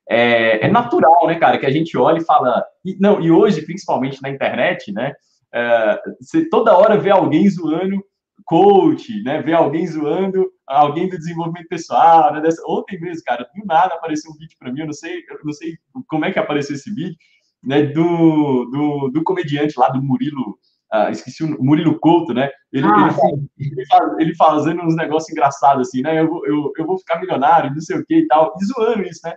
[0.10, 2.66] é, é, natural, né, cara, que a gente olha e fala.
[2.84, 5.14] E, não, e hoje, principalmente na internet, né?
[5.54, 8.04] É, você toda hora vê alguém zoando
[8.46, 9.42] coach, né?
[9.42, 12.42] Vê alguém zoando alguém do desenvolvimento pessoal, né?
[12.42, 15.40] Dessa, ontem mesmo, cara, do nada apareceu um vídeo para mim, eu não sei, eu
[15.44, 17.16] não sei como é que apareceu esse vídeo,
[17.64, 17.84] né?
[17.84, 20.58] Do, do, do comediante lá do Murilo,
[20.94, 22.50] uh, esqueci o Murilo Couto, né?
[22.72, 23.10] Ele, ah,
[23.58, 26.20] ele, ele, faz, ele, fazendo uns negócios engraçados assim, né?
[26.20, 29.22] Eu, eu, eu vou ficar milionário, não sei o que e tal, e zoando isso,
[29.24, 29.34] né?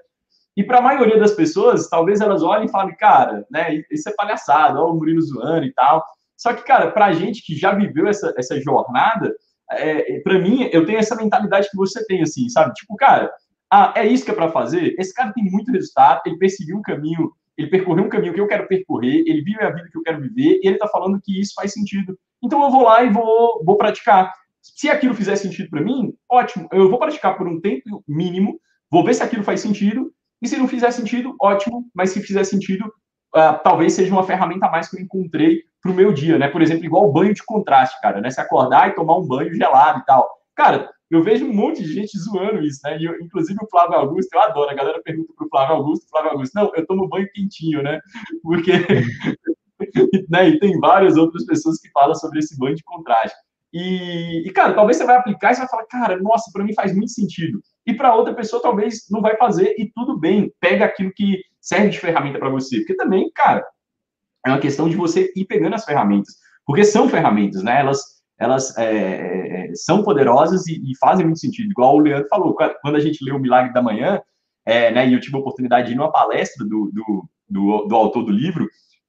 [0.57, 4.12] E para a maioria das pessoas, talvez elas olhem e falem, cara, né, isso é
[4.12, 6.05] palhaçada, ó, o Murilo zoando e tal.
[6.36, 9.34] Só que, cara, para a gente que já viveu essa, essa jornada,
[9.72, 12.72] é, para mim, eu tenho essa mentalidade que você tem, assim, sabe?
[12.74, 13.32] Tipo, cara,
[13.70, 14.94] ah, é isso que é para fazer?
[14.98, 18.48] Esse cara tem muito resultado, ele perseguiu um caminho ele percorreu um caminho que eu
[18.48, 21.40] quero percorrer, ele vive a vida que eu quero viver, e ele está falando que
[21.40, 22.18] isso faz sentido.
[22.42, 24.32] Então eu vou lá e vou, vou praticar.
[24.61, 26.68] Se aquilo fizer sentido para mim, ótimo.
[26.72, 28.59] Eu vou praticar por um tempo mínimo,
[28.90, 31.86] vou ver se aquilo faz sentido, e se não fizer sentido, ótimo.
[31.94, 32.86] Mas se fizer sentido,
[33.34, 36.48] uh, talvez seja uma ferramenta a mais que eu encontrei para o meu dia, né?
[36.48, 38.30] Por exemplo, igual banho de contraste, cara, né?
[38.30, 40.28] Se acordar e tomar um banho gelado e tal.
[40.57, 42.98] Cara, eu vejo um monte de gente zoando isso, né?
[42.98, 44.70] E eu, inclusive o Flávio Augusto, eu adoro.
[44.70, 48.00] A galera pergunta pro Flávio Augusto, Flávio Augusto, não, eu tomo banho quentinho, né?
[48.42, 48.72] Porque.
[50.30, 53.36] né, e tem várias outras pessoas que falam sobre esse banho de contraste.
[53.72, 56.72] E, e, cara, talvez você vai aplicar e você vai falar, cara, nossa, para mim
[56.74, 57.61] faz muito sentido.
[57.84, 61.88] E para outra pessoa talvez não vai fazer, e tudo bem, pega aquilo que serve
[61.88, 62.78] de ferramenta para você.
[62.78, 63.66] Porque também, cara,
[64.46, 66.36] é uma questão de você ir pegando as ferramentas.
[66.64, 67.80] Porque são ferramentas, né?
[67.80, 71.70] Elas elas é, é, é, são poderosas e, e, fazem muito sentido.
[71.70, 74.20] Igual o Leandro falou, quando a gente lê o Milagre da Manhã,
[74.66, 77.95] é, né, e eu tive a oportunidade de ir numa palestra do, do, do, do,
[77.95, 78.68] autor do livro,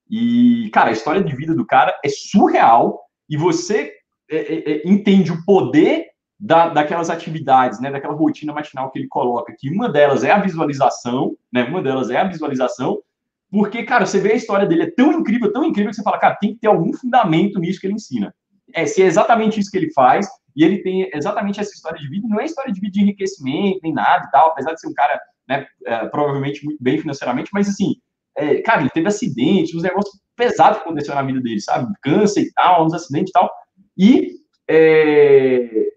[0.09, 3.93] e, cara, a história de vida do cara é surreal, e você
[4.29, 6.05] é, é, entende o poder
[6.39, 10.39] da, daquelas atividades, né, daquela rotina matinal que ele coloca, que uma delas é a
[10.39, 12.99] visualização, né, uma delas é a visualização,
[13.49, 16.19] porque, cara, você vê a história dele, é tão incrível, tão incrível, que você fala,
[16.19, 18.33] cara, tem que ter algum fundamento nisso que ele ensina
[18.73, 22.07] é, se é exatamente isso que ele faz, e ele tem exatamente essa história de
[22.07, 24.87] vida, não é história de vida de enriquecimento, nem nada e tal, apesar de ser
[24.87, 27.95] um cara, né, é, provavelmente muito bem financeiramente, mas assim,
[28.37, 31.93] é, cara, ele teve acidente, uns negócios pesados que aconteceram na vida dele, sabe?
[32.01, 33.51] Câncer e tal, uns acidentes e tal,
[33.97, 34.31] e
[34.69, 35.87] é,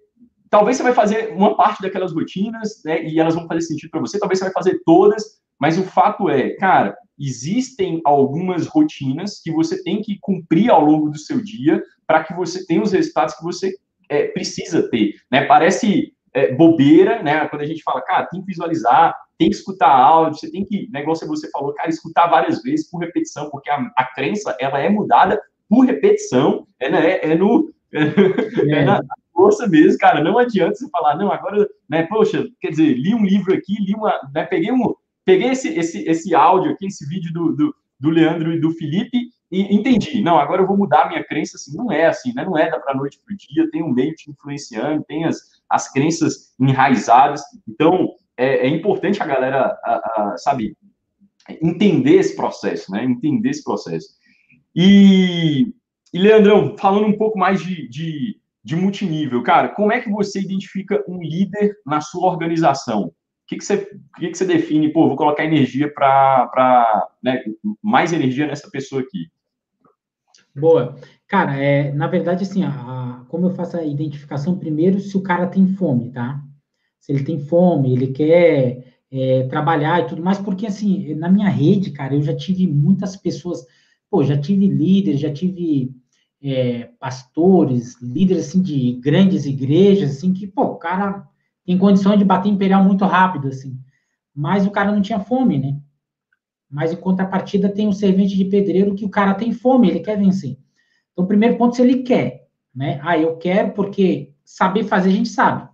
[0.50, 4.00] talvez você vai fazer uma parte daquelas rotinas, né, e elas vão fazer sentido para
[4.00, 5.24] você, talvez você vai fazer todas,
[5.60, 11.10] mas o fato é, cara, existem algumas rotinas que você tem que cumprir ao longo
[11.10, 13.72] do seu dia para que você tenha os resultados que você
[14.08, 15.12] é, precisa ter.
[15.30, 15.44] Né?
[15.44, 17.46] Parece é, bobeira, né?
[17.48, 20.88] Quando a gente fala, cara, tem que visualizar, tem que escutar áudio, você tem que,
[20.90, 24.78] negócio que você falou, cara, escutar várias vezes por repetição, porque a, a crença ela
[24.78, 29.00] é mudada por repetição, é, né, é no é, é na
[29.32, 30.22] força mesmo, cara.
[30.22, 33.94] Não adianta você falar, não, agora, né, poxa, quer dizer, li um livro aqui, li
[33.94, 34.94] uma, né, peguei um,
[35.24, 39.28] peguei esse, esse, esse áudio aqui, esse vídeo do, do, do Leandro e do Felipe
[39.50, 40.20] e entendi.
[40.22, 41.56] Não, agora eu vou mudar a minha crença.
[41.56, 42.44] Assim, não é assim, né?
[42.44, 43.70] Não é da para noite para o dia.
[43.70, 45.38] Tem um meio te influenciando, tem as,
[45.68, 47.42] as crenças enraizadas.
[47.66, 50.76] Então, é, é importante a galera, a, a, sabe,
[51.62, 53.04] entender esse processo, né?
[53.04, 54.08] Entender esse processo.
[54.74, 55.72] E,
[56.12, 60.40] e Leandrão, falando um pouco mais de, de, de multinível, cara, como é que você
[60.40, 63.12] identifica um líder na sua organização?
[63.48, 64.92] que, que, você, o que, que você define?
[64.92, 67.08] Pô, vou colocar energia para.
[67.22, 67.42] Né,
[67.82, 69.30] mais energia nessa pessoa aqui.
[70.58, 70.96] Boa.
[71.26, 75.46] Cara, é, na verdade, assim, a, como eu faço a identificação, primeiro, se o cara
[75.46, 76.42] tem fome, tá?
[76.98, 81.48] Se ele tem fome, ele quer é, trabalhar e tudo mais, porque, assim, na minha
[81.48, 83.64] rede, cara, eu já tive muitas pessoas,
[84.10, 85.94] pô, já tive líderes, já tive
[86.42, 91.26] é, pastores, líderes, assim, de grandes igrejas, assim, que, pô, o cara
[91.64, 93.78] tem condição de bater imperial muito rápido, assim.
[94.34, 95.78] Mas o cara não tinha fome, né?
[96.70, 100.18] Mas em contrapartida tem um servente de pedreiro que o cara tem fome, ele quer
[100.18, 100.58] vencer.
[101.12, 103.00] Então, o primeiro ponto, se ele quer, né?
[103.02, 105.68] Ah, eu quero porque saber fazer a gente sabe.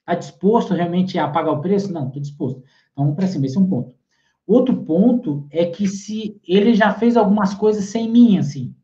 [0.00, 1.92] Está disposto realmente a pagar o preço?
[1.92, 2.58] Não, estou disposto.
[2.92, 3.94] Então, vamos para cima, esse é um ponto.
[4.46, 8.74] Outro ponto é que se ele já fez algumas coisas sem mim, assim,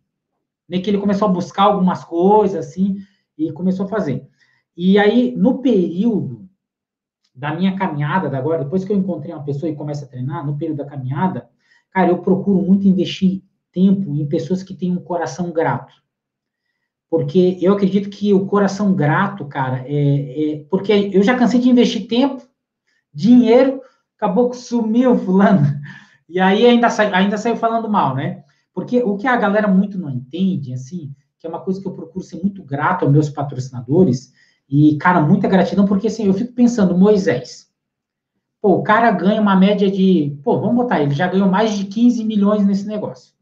[0.68, 2.98] né, que ele começou a buscar algumas coisas, assim,
[3.36, 4.28] e começou a fazer.
[4.76, 6.48] E aí, no período
[7.34, 10.46] da minha caminhada, da agora, depois que eu encontrei uma pessoa e começo a treinar,
[10.46, 11.48] no período da caminhada,
[11.96, 13.42] cara, eu procuro muito investir
[13.72, 15.94] tempo em pessoas que têm um coração grato.
[17.08, 21.70] Porque eu acredito que o coração grato, cara, é, é porque eu já cansei de
[21.70, 22.46] investir tempo,
[23.14, 23.80] dinheiro,
[24.14, 25.62] acabou que sumiu fulano.
[26.28, 28.42] E aí ainda, ainda saiu falando mal, né?
[28.74, 31.94] Porque o que a galera muito não entende, assim, que é uma coisa que eu
[31.94, 34.32] procuro ser muito grato aos meus patrocinadores,
[34.68, 37.65] e, cara, muita gratidão, porque assim, eu fico pensando, Moisés.
[38.66, 40.36] Pô, o cara ganha uma média de.
[40.42, 43.32] Pô, vamos botar, ele já ganhou mais de 15 milhões nesse negócio.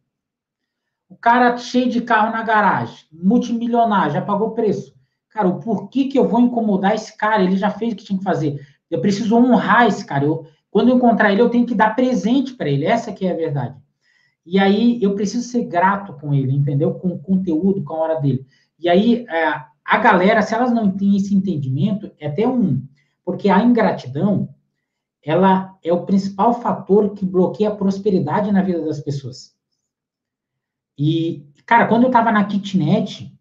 [1.09, 4.95] O cara cheio de carro na garagem, multimilionário, já pagou preço.
[5.31, 7.43] Cara, o porquê que eu vou incomodar esse cara?
[7.43, 8.61] Ele já fez o que tinha que fazer.
[8.91, 10.27] Eu preciso honrar esse cara.
[10.27, 12.85] Eu, quando eu encontrar ele, eu tenho que dar presente para ele.
[12.85, 13.75] Essa que é a verdade.
[14.45, 16.93] E aí eu preciso ser grato com ele, entendeu?
[16.97, 18.47] Com o conteúdo, com a hora dele.
[18.79, 22.83] E aí é, a galera, se elas não têm esse entendimento, é até um.
[23.25, 24.54] Porque a ingratidão,
[25.25, 29.55] ela é o principal fator que bloqueia a prosperidade na vida das pessoas.
[30.99, 33.33] E, cara, quando eu estava na kitnet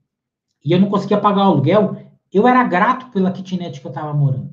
[0.64, 1.98] e eu não conseguia pagar o aluguel,
[2.32, 4.52] eu era grato pela kitnet que eu estava morando.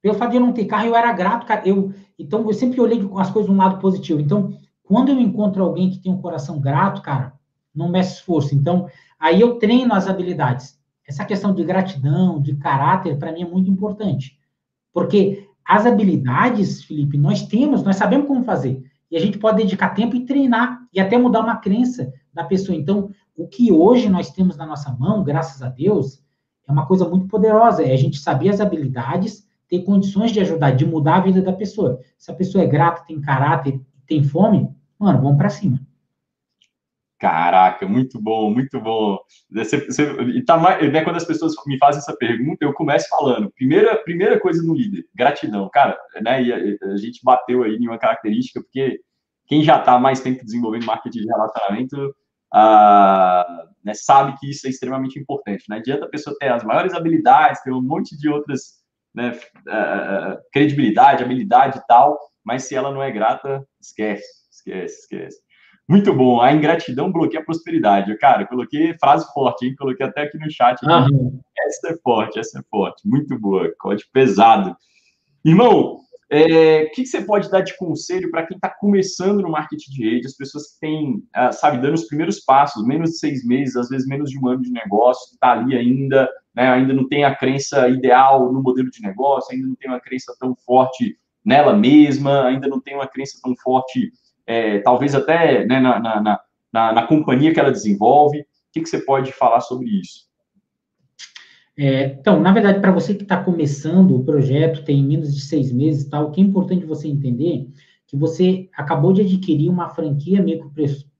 [0.00, 1.66] Pelo fato de eu não ter carro, eu era grato, cara.
[1.66, 4.20] Eu, então, eu sempre olhei as coisas de um lado positivo.
[4.20, 7.32] Então, quando eu encontro alguém que tem um coração grato, cara,
[7.74, 8.54] não meço esforço.
[8.54, 10.78] Então, aí eu treino as habilidades.
[11.06, 14.38] Essa questão de gratidão, de caráter, para mim é muito importante.
[14.92, 18.82] Porque as habilidades, Felipe, nós temos, nós sabemos como fazer.
[19.10, 22.74] E a gente pode dedicar tempo e treinar, e até mudar uma crença da pessoa.
[22.74, 26.22] Então, o que hoje nós temos na nossa mão, graças a Deus,
[26.66, 27.82] é uma coisa muito poderosa.
[27.82, 31.52] É a gente saber as habilidades, ter condições de ajudar, de mudar a vida da
[31.52, 32.00] pessoa.
[32.16, 35.78] Se a pessoa é grata, tem caráter, tem fome, mano, vamos para cima.
[37.18, 39.18] Caraca, muito bom, muito bom.
[39.50, 43.08] Você, você, e tá mais, né, quando as pessoas me fazem essa pergunta, eu começo
[43.08, 43.50] falando.
[43.52, 45.68] Primeira, primeira coisa no líder, gratidão.
[45.70, 46.56] Cara, né, e a,
[46.92, 49.00] a gente bateu aí em uma característica, porque
[49.46, 52.14] quem já está mais tempo desenvolvendo marketing de relacionamento
[52.52, 55.64] ah, né, sabe que isso é extremamente importante.
[55.68, 58.78] Não adianta a pessoa ter as maiores habilidades, ter um monte de outras
[59.14, 65.47] né, uh, credibilidade, habilidade e tal, mas se ela não é grata, esquece, esquece, esquece.
[65.88, 66.40] Muito bom.
[66.40, 68.16] A ingratidão bloqueia a prosperidade.
[68.18, 69.74] Cara, coloquei frase forte, hein?
[69.76, 70.78] Coloquei até aqui no chat.
[70.84, 71.40] Uhum.
[71.66, 73.08] Essa é forte, essa é forte.
[73.08, 73.72] Muito boa.
[73.78, 74.76] Código pesado.
[75.42, 79.90] Irmão, é, o que, você pode dar de conselho para quem está começando no marketing
[79.92, 83.46] de rede, as pessoas que têm, ah, sabe, dando os primeiros passos, menos de seis
[83.46, 86.92] meses, às vezes menos de um ano de negócio, que está ali ainda, né, ainda
[86.92, 90.54] não tem a crença ideal no modelo de negócio, ainda não tem uma crença tão
[90.54, 94.12] forte nela mesma, ainda não tem uma crença tão forte
[94.48, 96.40] é, talvez até né, na, na,
[96.72, 98.40] na, na, companhia que ela desenvolve.
[98.40, 100.26] O que, que você pode falar sobre isso?
[101.76, 105.70] É, então, na verdade, para você que está começando o projeto, tem menos de seis
[105.70, 107.68] meses e tal, o que é importante você entender
[108.06, 110.72] que você acabou de adquirir uma franquia micro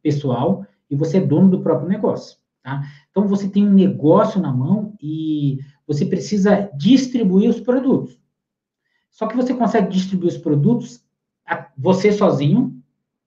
[0.03, 2.83] pessoal e você é dono do próprio negócio, tá?
[3.11, 8.19] Então, você tem um negócio na mão e você precisa distribuir os produtos.
[9.11, 11.07] Só que você consegue distribuir os produtos
[11.77, 12.78] você sozinho,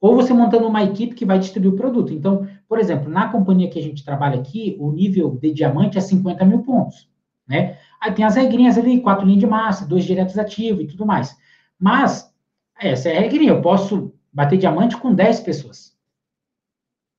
[0.02, 2.12] ou você montando uma equipe que vai distribuir o produto.
[2.12, 6.02] Então, por exemplo, na companhia que a gente trabalha aqui, o nível de diamante é
[6.02, 7.08] 50 mil pontos,
[7.48, 7.78] né?
[8.02, 11.38] Aí tem as regrinhas ali, quatro linhas de massa, dois diretos ativos e tudo mais.
[11.80, 12.34] Mas,
[12.82, 15.96] essa é a regrinha, eu posso bater diamante com 10 pessoas.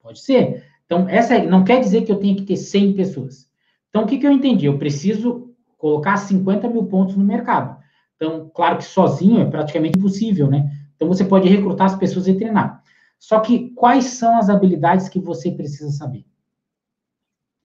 [0.02, 0.64] Pode ser.
[0.84, 3.48] Então, essa não quer dizer que eu tenha que ter 100 pessoas.
[3.90, 4.66] Então, o que, que eu entendi?
[4.66, 7.80] Eu preciso colocar 50 mil pontos no mercado.
[8.16, 10.68] Então, claro que sozinho é praticamente impossível, né?
[11.02, 12.80] Então, você pode recrutar as pessoas e treinar.
[13.18, 16.24] Só que quais são as habilidades que você precisa saber?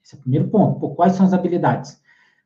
[0.04, 0.80] Esse é o primeiro ponto.
[0.80, 2.02] Pô, quais são as habilidades?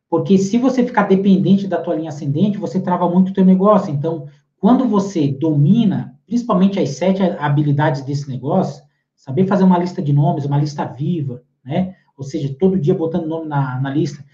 [0.10, 3.90] Porque se você ficar dependente da tua linha ascendente, você trava muito o teu negócio.
[3.90, 4.28] Então,
[4.60, 8.84] quando você domina, principalmente as sete habilidades desse negócio,
[9.16, 11.96] saber fazer uma lista de nomes, uma lista viva, né?
[12.18, 14.26] Ou seja, todo dia botando nome na, na lista.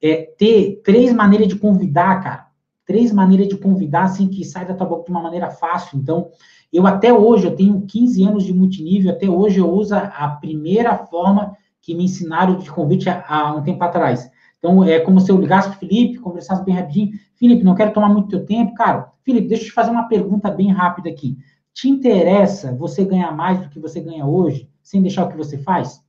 [0.00, 2.45] É ter três maneiras de convidar, cara
[2.86, 5.98] três maneiras de convidar, assim, que sai da tua boca de uma maneira fácil.
[5.98, 6.28] Então,
[6.72, 10.96] eu até hoje, eu tenho 15 anos de multinível, até hoje eu uso a primeira
[10.96, 14.30] forma que me ensinaram de convite há, um tempo atrás.
[14.58, 17.10] Então, é como se eu ligasse para o Felipe, conversasse bem rapidinho.
[17.34, 18.74] Felipe, não quero tomar muito teu tempo.
[18.74, 21.36] Cara, Felipe, deixa eu te fazer uma pergunta bem rápida aqui.
[21.74, 25.58] Te interessa você ganhar mais do que você ganha hoje, sem deixar o que você
[25.58, 26.02] faz?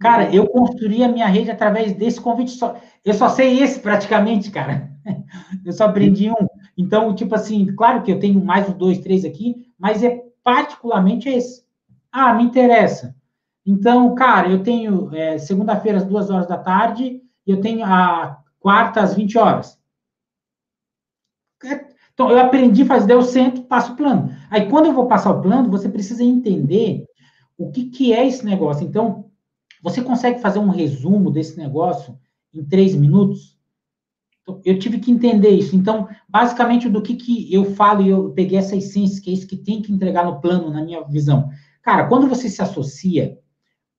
[0.00, 2.80] Cara, eu construí a minha rede através desse convite só.
[3.04, 4.90] Eu só sei esse praticamente, cara.
[5.64, 6.46] Eu só aprendi um.
[6.76, 11.28] Então, tipo assim, claro que eu tenho mais uns dois, três aqui, mas é particularmente
[11.28, 11.64] esse.
[12.10, 13.14] Ah, me interessa.
[13.66, 18.38] Então, cara, eu tenho é, segunda-feira às duas horas da tarde, e eu tenho a
[18.58, 19.78] quarta às 20 horas.
[21.64, 24.30] É, então, eu aprendi a fazer, eu sento, passo o plano.
[24.50, 27.06] Aí, quando eu vou passar o plano, você precisa entender
[27.58, 28.86] o que, que é esse negócio.
[28.86, 29.29] Então,
[29.82, 32.18] você consegue fazer um resumo desse negócio
[32.52, 33.58] em três minutos?
[34.42, 35.76] Então, eu tive que entender isso.
[35.76, 39.46] Então, basicamente, do que, que eu falo, e eu peguei essa essência, que é isso
[39.46, 41.50] que tem que entregar no plano, na minha visão.
[41.82, 43.38] Cara, quando você se associa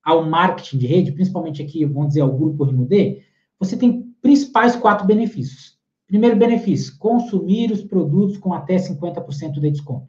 [0.03, 3.23] ao marketing de rede, principalmente aqui, vamos dizer, ao grupo Rinode,
[3.59, 5.79] você tem principais quatro benefícios.
[6.07, 10.07] Primeiro benefício, consumir os produtos com até 50% de desconto.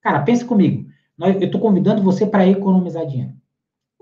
[0.00, 0.88] Cara, pense comigo.
[1.18, 3.34] Eu estou convidando você para economizar dinheiro.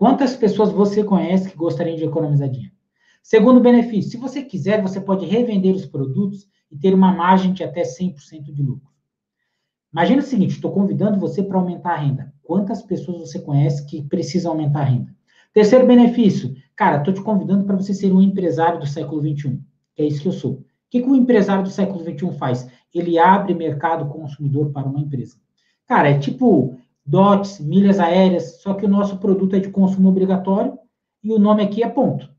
[0.03, 2.74] Quantas pessoas você conhece que gostariam de economizar dinheiro?
[3.22, 7.62] Segundo benefício, se você quiser, você pode revender os produtos e ter uma margem de
[7.62, 8.90] até 100% de lucro.
[9.92, 12.34] Imagina o seguinte, estou convidando você para aumentar a renda.
[12.42, 15.14] Quantas pessoas você conhece que precisam aumentar a renda?
[15.53, 19.61] Terceiro benefício, cara, estou te convidando para você ser um empresário do século XXI,
[19.96, 20.55] é isso que eu sou.
[20.55, 22.68] O que, que o empresário do século XXI faz?
[22.92, 25.36] Ele abre mercado consumidor para uma empresa.
[25.86, 30.78] Cara, é tipo DOTs, milhas aéreas, só que o nosso produto é de consumo obrigatório
[31.22, 32.30] e o nome aqui é ponto.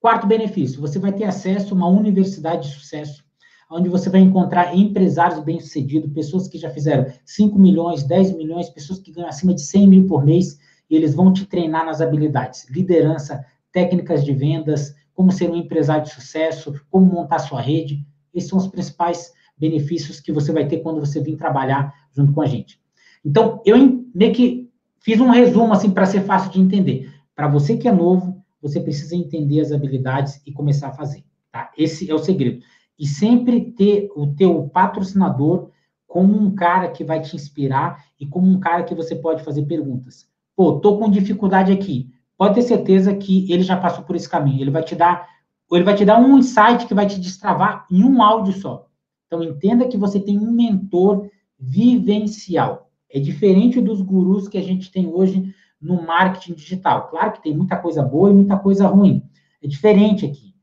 [0.00, 3.24] Quarto benefício, você vai ter acesso a uma universidade de sucesso,
[3.70, 8.98] onde você vai encontrar empresários bem-sucedidos, pessoas que já fizeram 5 milhões, 10 milhões, pessoas
[8.98, 10.58] que ganham acima de 100 mil por mês,
[10.90, 16.04] e eles vão te treinar nas habilidades, liderança, técnicas de vendas, como ser um empresário
[16.04, 18.06] de sucesso, como montar sua rede.
[18.34, 22.42] Esses são os principais benefícios que você vai ter quando você vir trabalhar junto com
[22.42, 22.81] a gente.
[23.24, 23.76] Então, eu
[24.14, 24.70] meio que
[25.00, 27.12] fiz um resumo assim para ser fácil de entender.
[27.34, 31.70] Para você que é novo, você precisa entender as habilidades e começar a fazer, tá?
[31.76, 32.62] Esse é o segredo.
[32.98, 35.70] E sempre ter o teu patrocinador
[36.06, 39.62] como um cara que vai te inspirar e como um cara que você pode fazer
[39.62, 40.28] perguntas.
[40.54, 42.10] Pô, tô com dificuldade aqui.
[42.36, 44.60] Pode ter certeza que ele já passou por esse caminho.
[44.60, 45.26] Ele vai te dar,
[45.72, 48.86] ele vai te dar um insight que vai te destravar em um áudio só.
[49.26, 52.91] Então entenda que você tem um mentor vivencial.
[53.12, 57.08] É diferente dos gurus que a gente tem hoje no marketing digital.
[57.08, 59.22] Claro que tem muita coisa boa e muita coisa ruim.
[59.62, 60.54] É diferente aqui.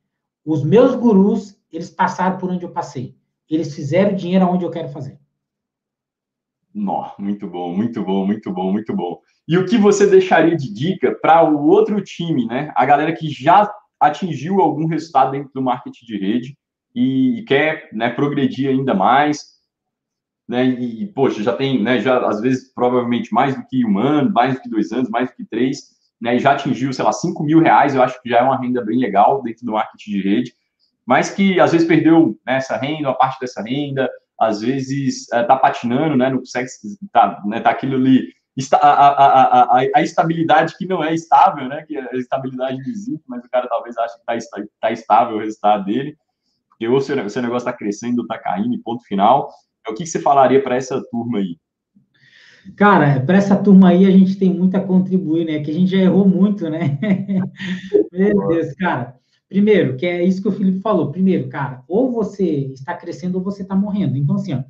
[0.45, 3.15] Os meus gurus, eles passaram por onde eu passei.
[3.49, 5.19] Eles fizeram dinheiro aonde eu quero fazer.
[6.73, 9.19] Nó, muito bom, muito bom, muito bom, muito bom.
[9.47, 12.71] E o que você deixaria de dica para o outro time, né?
[12.75, 16.57] A galera que já atingiu algum resultado dentro do marketing de rede
[16.95, 19.58] e quer né, progredir ainda mais,
[20.49, 20.65] né?
[20.65, 22.01] E, poxa, já tem, né?
[22.01, 25.29] Já às vezes provavelmente mais do que um ano, mais do que dois anos, mais
[25.29, 25.77] do que três,
[26.19, 26.35] né?
[26.35, 27.93] E já atingiu, sei lá, cinco mil reais.
[27.93, 30.53] Eu acho que já é uma renda bem legal dentro do marketing de rede,
[31.05, 35.53] mas que às vezes perdeu né, essa renda, uma parte dessa renda, às vezes está
[35.53, 36.31] é, patinando, né?
[36.31, 36.67] Não consegue,
[37.11, 38.33] tá, né, tá aquilo ali
[38.73, 41.83] a, a, a, a, estabilidade que não é estável, né?
[41.87, 45.37] Que é a estabilidade não existe, mas o cara talvez ache que está tá estável
[45.37, 46.17] o resultado dele.
[46.69, 49.49] Porque ou o seu negócio está crescendo, está caindo, ponto final.
[49.89, 51.57] O que, que você falaria para essa turma aí?
[52.75, 55.59] Cara, para essa turma aí a gente tem muito a contribuir, né?
[55.59, 56.99] Que a gente já errou muito, né?
[58.11, 59.15] Meu Deus, cara.
[59.47, 61.11] Primeiro, que é isso que o Felipe falou.
[61.11, 64.15] Primeiro, cara, ou você está crescendo ou você está morrendo.
[64.15, 64.63] Então, assim, ó,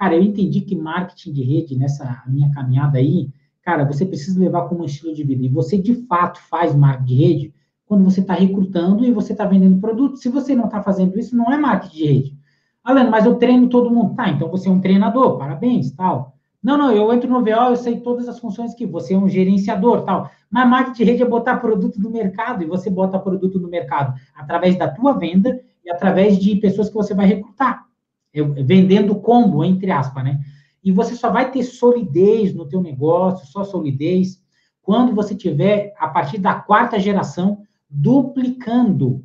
[0.00, 4.66] Cara, eu entendi que marketing de rede, nessa minha caminhada aí, cara, você precisa levar
[4.66, 5.44] como um estilo de vida.
[5.44, 7.54] E você, de fato, faz marketing de rede
[7.84, 10.16] quando você está recrutando e você está vendendo produto.
[10.16, 12.38] Se você não está fazendo isso, não é marketing de rede.
[12.82, 14.14] Alano, mas eu treino todo mundo.
[14.14, 16.36] Tá, então você é um treinador, parabéns, tal.
[16.62, 19.28] Não, não, eu entro no VO, eu sei todas as funções que você é um
[19.28, 20.30] gerenciador, tal.
[20.50, 24.14] Mas marketing de rede é botar produto no mercado, e você bota produto no mercado
[24.34, 27.90] através da tua venda e através de pessoas que você vai recrutar
[28.32, 30.40] vendendo combo, entre aspas, né?
[30.82, 34.42] E você só vai ter solidez no teu negócio, só solidez,
[34.82, 39.08] quando você tiver, a partir da quarta geração, duplicando.
[39.08, 39.24] O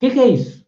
[0.00, 0.61] que, que é isso?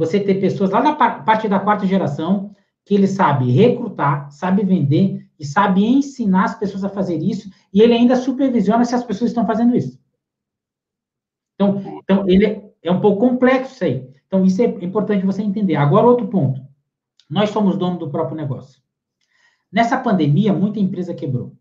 [0.00, 5.28] Você ter pessoas lá na parte da quarta geração que ele sabe recrutar, sabe vender
[5.38, 9.30] e sabe ensinar as pessoas a fazer isso, e ele ainda supervisiona se as pessoas
[9.30, 10.00] estão fazendo isso.
[11.54, 14.10] Então, então ele é, é um pouco complexo isso aí.
[14.26, 15.76] Então, isso é importante você entender.
[15.76, 16.62] Agora, outro ponto.
[17.28, 18.80] Nós somos dono do próprio negócio.
[19.70, 21.54] Nessa pandemia, muita empresa quebrou.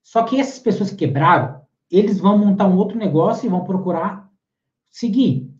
[0.00, 1.60] Só que essas pessoas que quebraram,
[1.90, 4.30] eles vão montar um outro negócio e vão procurar
[4.90, 5.50] seguir.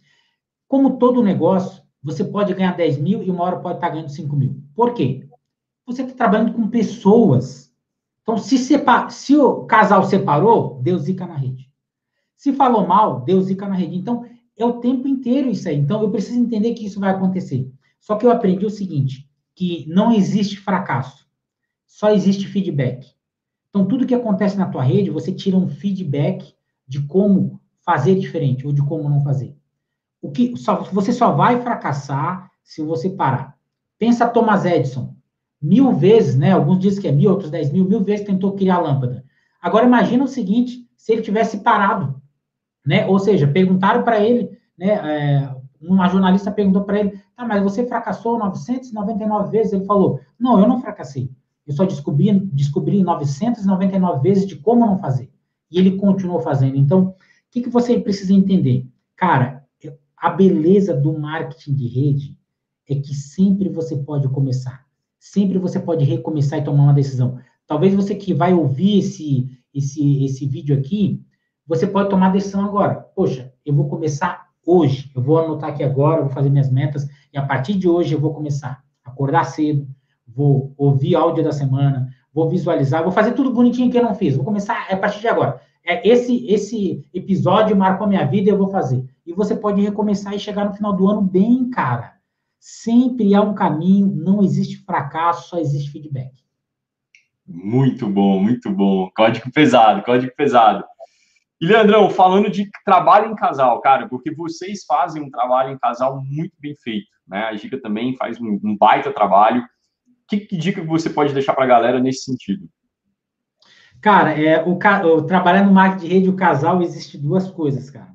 [0.68, 4.36] Como todo negócio, você pode ganhar 10 mil e uma hora pode estar ganhando 5
[4.36, 4.62] mil.
[4.74, 5.26] Por quê?
[5.86, 7.72] Você está trabalhando com pessoas.
[8.22, 11.70] Então, se, separa, se o casal separou, Deus zica na rede.
[12.36, 13.96] Se falou mal, Deus zica na rede.
[13.96, 14.26] Então,
[14.56, 15.76] é o tempo inteiro isso aí.
[15.76, 17.72] Então, eu preciso entender que isso vai acontecer.
[17.98, 21.26] Só que eu aprendi o seguinte: que não existe fracasso,
[21.86, 23.14] só existe feedback.
[23.70, 26.54] Então, tudo que acontece na tua rede, você tira um feedback
[26.86, 29.56] de como fazer diferente ou de como não fazer.
[30.24, 33.58] O que só, você só vai fracassar se você parar.
[33.98, 35.14] Pensa Thomas Edison,
[35.60, 36.52] mil vezes, né?
[36.52, 39.22] Alguns dizem que é mil, outros dez mil, mil vezes tentou criar a lâmpada.
[39.60, 42.22] Agora imagina o seguinte, se ele tivesse parado,
[42.86, 43.06] né?
[43.06, 44.92] Ou seja, perguntaram para ele, né?
[44.94, 49.74] É, uma jornalista perguntou para ele, ah, mas você fracassou 999 vezes?
[49.74, 51.30] Ele falou, não, eu não fracassei.
[51.66, 55.30] Eu só descobri, descobri 999 vezes de como não fazer.
[55.70, 56.78] E ele continuou fazendo.
[56.78, 57.14] Então, o
[57.50, 58.86] que, que você precisa entender?
[59.14, 59.63] Cara,
[60.24, 62.38] a beleza do marketing de rede
[62.88, 64.86] é que sempre você pode começar.
[65.18, 67.38] Sempre você pode recomeçar e tomar uma decisão.
[67.66, 71.22] Talvez você que vai ouvir esse, esse, esse vídeo aqui,
[71.66, 72.94] você pode tomar a decisão agora.
[73.14, 75.10] Poxa, eu vou começar hoje.
[75.14, 78.20] Eu vou anotar aqui agora, vou fazer minhas metas e a partir de hoje eu
[78.20, 79.86] vou começar acordar cedo,
[80.26, 84.36] vou ouvir áudio da semana, vou visualizar, vou fazer tudo bonitinho que eu não fiz.
[84.36, 85.60] Vou começar a partir de agora.
[85.84, 89.04] É esse esse episódio marcou a minha vida e eu vou fazer.
[89.26, 92.14] E você pode recomeçar e chegar no final do ano bem, cara.
[92.60, 96.32] Sempre há um caminho, não existe fracasso, só existe feedback.
[97.46, 99.10] Muito bom, muito bom.
[99.14, 100.84] Código pesado, código pesado.
[101.60, 106.22] E, Leandrão, falando de trabalho em casal, cara, porque vocês fazem um trabalho em casal
[106.24, 107.08] muito bem feito.
[107.26, 107.44] né?
[107.44, 109.66] A Giga também faz um, um baita trabalho.
[110.26, 112.68] Que, que dica você pode deixar para a galera nesse sentido?
[114.00, 118.13] Cara, é, o, o, trabalhar no marketing de rede, o casal, existe duas coisas, cara.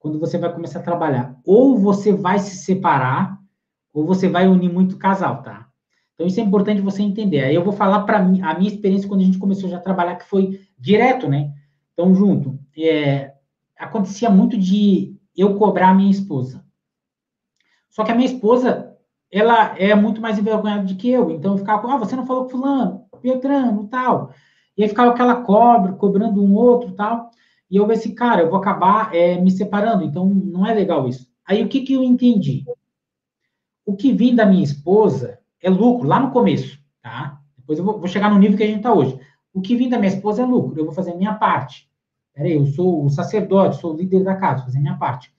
[0.00, 3.38] Quando você vai começar a trabalhar, ou você vai se separar,
[3.92, 5.68] ou você vai unir muito o casal, tá?
[6.14, 7.42] Então, isso é importante você entender.
[7.42, 9.80] Aí eu vou falar para mim, a minha experiência quando a gente começou já a
[9.80, 11.52] trabalhar, que foi direto, né?
[11.92, 12.58] Então, junto.
[12.76, 13.34] É,
[13.78, 16.64] acontecia muito de eu cobrar a minha esposa.
[17.90, 18.96] Só que a minha esposa,
[19.30, 21.30] ela é muito mais envergonhada do que eu.
[21.30, 24.32] Então, eu ficava, ah, você não falou com fulano, Beltrano, tal.
[24.76, 27.30] E aí ficava aquela cobra, cobrando um outro, tal.
[27.70, 30.04] E eu pensei, cara, eu vou acabar é, me separando.
[30.04, 31.28] Então, não é legal isso.
[31.46, 32.64] Aí, o que, que eu entendi?
[33.86, 37.40] O que vim da minha esposa é lucro, lá no começo, tá?
[37.56, 39.18] Depois eu vou, vou chegar no nível que a gente está hoje.
[39.52, 41.88] O que vim da minha esposa é lucro, eu vou fazer a minha parte.
[42.34, 45.32] Peraí, eu sou o sacerdote, sou o líder da casa, vou fazer a minha parte.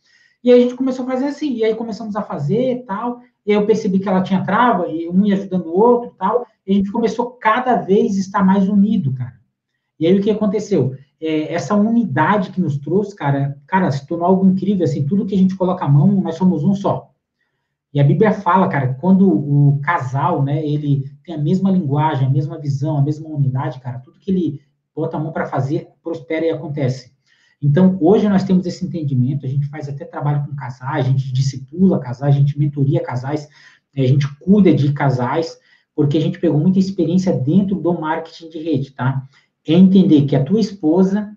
[0.43, 3.51] E aí a gente começou a fazer assim, e aí começamos a fazer tal, e
[3.51, 6.75] eu percebi que ela tinha trava, e um ia ajudando o outro tal, e a
[6.75, 9.39] gente começou cada vez a estar mais unido, cara.
[9.99, 10.95] E aí o que aconteceu?
[11.21, 15.35] É, essa unidade que nos trouxe, cara, cara, se tornou algo incrível, assim, tudo que
[15.35, 17.11] a gente coloca a mão, nós somos um só.
[17.93, 22.29] E a Bíblia fala, cara, quando o casal, né, ele tem a mesma linguagem, a
[22.29, 24.61] mesma visão, a mesma unidade, cara, tudo que ele
[24.95, 27.11] bota a mão para fazer, prospera e acontece.
[27.61, 31.31] Então, hoje nós temos esse entendimento, a gente faz até trabalho com casais, a gente
[31.31, 33.47] discipula casais, a gente mentoria casais,
[33.95, 35.59] a gente cuida de casais,
[35.93, 39.27] porque a gente pegou muita experiência dentro do marketing de rede, tá?
[39.67, 41.35] É entender que a tua esposa,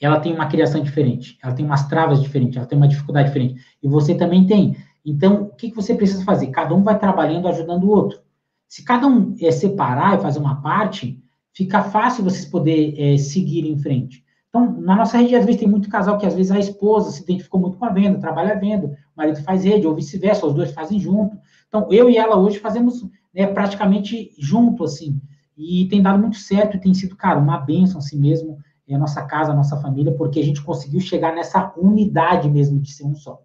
[0.00, 3.62] ela tem uma criação diferente, ela tem umas travas diferentes, ela tem uma dificuldade diferente,
[3.82, 4.76] e você também tem.
[5.04, 6.46] Então, o que, que você precisa fazer?
[6.48, 8.18] Cada um vai trabalhando, ajudando o outro.
[8.66, 11.22] Se cada um é, separar e fazer uma parte,
[11.52, 14.24] fica fácil vocês poderem é, seguir em frente.
[14.48, 17.22] Então, na nossa rede, às vezes, tem muito casal que, às vezes, a esposa se
[17.22, 20.54] identificou muito com a venda, trabalha a venda, o marido faz rede, ou vice-versa, os
[20.54, 21.36] dois fazem junto.
[21.68, 25.20] Então, eu e ela hoje fazemos né, praticamente junto, assim,
[25.56, 29.24] e tem dado muito certo, tem sido, cara, uma bênção, assim mesmo, é a nossa
[29.24, 33.14] casa, a nossa família, porque a gente conseguiu chegar nessa unidade mesmo de ser um
[33.14, 33.40] só.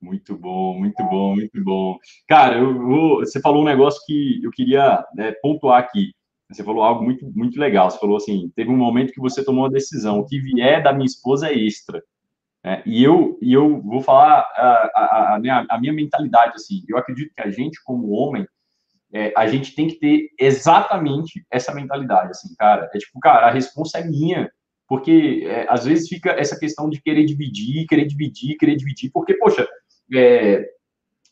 [0.00, 1.98] Muito bom, muito bom, muito bom.
[2.28, 6.12] Cara, eu, eu, você falou um negócio que eu queria né, pontuar aqui.
[6.50, 7.90] Você falou algo muito, muito legal.
[7.90, 10.20] Você falou assim: teve um momento que você tomou uma decisão.
[10.20, 12.02] O que vier da minha esposa é extra.
[12.64, 16.52] É, e, eu, e eu vou falar a, a, a, minha, a minha mentalidade.
[16.54, 16.84] assim.
[16.88, 18.46] Eu acredito que a gente, como homem,
[19.16, 22.30] é, a gente tem que ter exatamente essa mentalidade.
[22.30, 24.50] assim, Cara, é tipo, cara, a resposta é minha
[24.88, 29.34] porque é, às vezes fica essa questão de querer dividir, querer dividir, querer dividir, porque,
[29.34, 29.66] poxa,
[30.14, 30.64] é,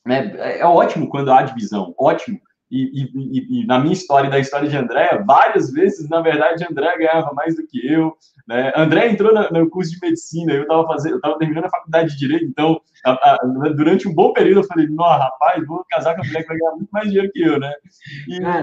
[0.04, 2.40] né, é ótimo quando há divisão, ótimo.
[2.70, 6.66] E, e, e, na minha história e da história de André, várias vezes, na verdade,
[6.68, 8.16] André ganhava mais do que eu.
[8.46, 8.72] Né?
[8.76, 12.12] André entrou no, no curso de medicina, eu estava fazendo, eu estava terminando a faculdade
[12.12, 13.38] de direito, então, a, a,
[13.74, 16.58] durante um bom período, eu falei, não, rapaz, vou casar com a mulher que vai
[16.58, 17.72] ganhar muito mais dinheiro que eu, né?
[18.28, 18.62] E, é,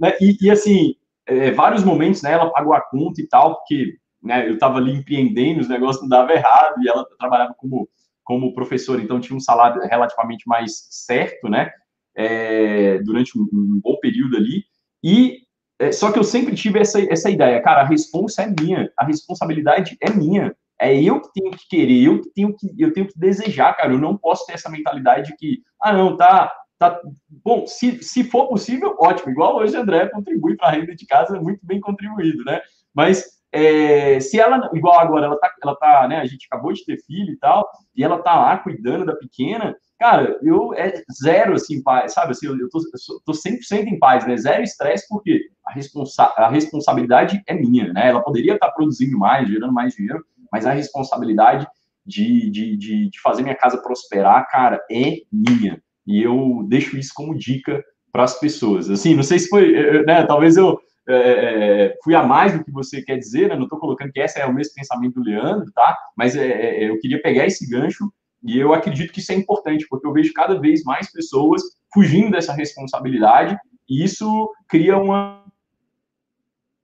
[0.00, 0.16] né?
[0.20, 0.94] e assim,
[1.26, 4.92] é, vários momentos, né, ela pagou a conta e tal, porque né, eu estava ali
[4.92, 7.88] empreendendo, os negócios não davam errado, e ela trabalhava como
[8.28, 11.70] como professor, então tinha um salário relativamente mais certo, né?
[12.14, 14.64] É, durante um, um, bom período ali.
[15.02, 15.38] E
[15.78, 19.04] é, só que eu sempre tive essa, essa ideia, cara, a responsa é minha, a
[19.04, 20.54] responsabilidade é minha.
[20.80, 23.92] É eu que tenho que querer, eu que tenho que, eu tenho que desejar, cara.
[23.92, 27.00] Eu não posso ter essa mentalidade de que, ah, não, tá, tá
[27.44, 27.66] bom.
[27.66, 29.32] Se, se for possível, ótimo.
[29.32, 32.60] Igual hoje, André contribui para a renda de casa, muito bem contribuído, né?
[32.94, 36.84] Mas é, se ela, igual agora, ela tá, ela tá, né, a gente acabou de
[36.84, 41.54] ter filho e tal, e ela tá lá cuidando da pequena, cara, eu é zero,
[41.54, 45.06] assim, paz, sabe, assim, eu, eu tô, eu tô 100% em paz, né, zero estresse,
[45.08, 49.72] porque a, responsa a responsabilidade é minha, né, ela poderia estar tá produzindo mais, gerando
[49.72, 50.22] mais dinheiro,
[50.52, 51.66] mas a responsabilidade
[52.04, 57.12] de, de, de, de fazer minha casa prosperar, cara, é minha, e eu deixo isso
[57.14, 59.72] como dica para as pessoas, assim, não sei se foi,
[60.04, 60.78] né, talvez eu
[61.08, 63.56] é, é, é, fui a mais do que você quer dizer, né?
[63.56, 65.96] Não estou colocando que essa é o mesmo pensamento do Leandro, tá?
[66.14, 68.12] Mas é, é, eu queria pegar esse gancho
[68.44, 71.62] e eu acredito que isso é importante, porque eu vejo cada vez mais pessoas
[71.92, 73.56] fugindo dessa responsabilidade
[73.88, 75.44] e isso cria uma,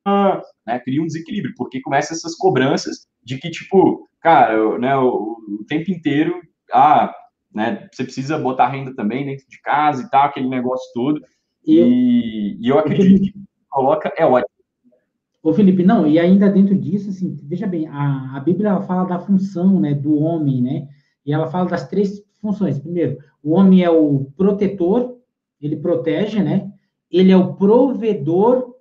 [0.07, 5.37] uma né, cria um desequilíbrio, porque começa essas cobranças de que, tipo, cara, né, o,
[5.61, 6.41] o tempo inteiro,
[6.73, 7.15] ah,
[7.55, 11.21] né, você precisa botar renda também dentro de casa e tal, aquele negócio todo.
[11.67, 13.45] E, e, e eu acredito que
[13.75, 14.55] coloca é ótimo.
[15.43, 19.19] Ô, Felipe, não, e ainda dentro disso, assim, veja bem, a, a Bíblia fala da
[19.19, 20.89] função, né, do homem, né,
[21.27, 22.79] e ela fala das três funções.
[22.79, 25.19] Primeiro, o homem é o protetor,
[25.61, 26.73] ele protege, né,
[27.11, 28.77] ele é o provedor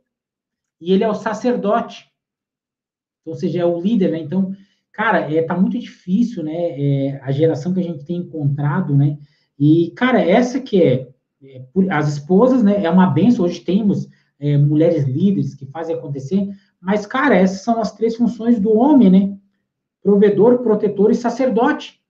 [0.79, 2.05] e ele é o sacerdote.
[3.25, 4.53] Ou seja, é o líder, né, então,
[4.93, 6.79] cara, é, tá muito difícil, né?
[6.79, 9.17] É, a geração que a gente tem encontrado, né?
[9.59, 11.07] E, cara, essa que é,
[11.43, 12.83] é as esposas, né?
[12.85, 13.43] É uma benção.
[13.43, 14.07] Hoje temos
[14.43, 16.47] é, mulheres líderes que fazem acontecer,
[16.79, 19.37] mas, cara, essas são as três funções do homem, né?
[20.01, 22.01] Provedor, protetor e sacerdote.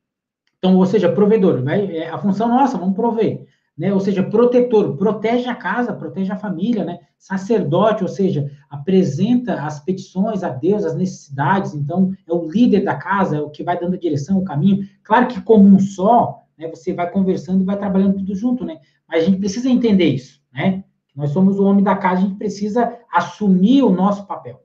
[0.57, 1.97] Então, ou seja, provedor, né?
[1.97, 3.45] É a função nossa, vamos prover
[3.77, 3.93] né?
[3.93, 6.99] Ou seja, protetor, protege a casa, protege a família, né?
[7.17, 12.95] Sacerdote, ou seja, apresenta as petições a Deus, as necessidades, então é o líder da
[12.95, 14.87] casa, é o que vai dando a direção, o caminho.
[15.03, 18.79] Claro que como um só, né, você vai conversando e vai trabalhando tudo junto, né?
[19.07, 20.83] Mas a gente precisa entender isso, né?
[21.15, 24.61] Nós somos o homem da casa, a gente precisa assumir o nosso papel.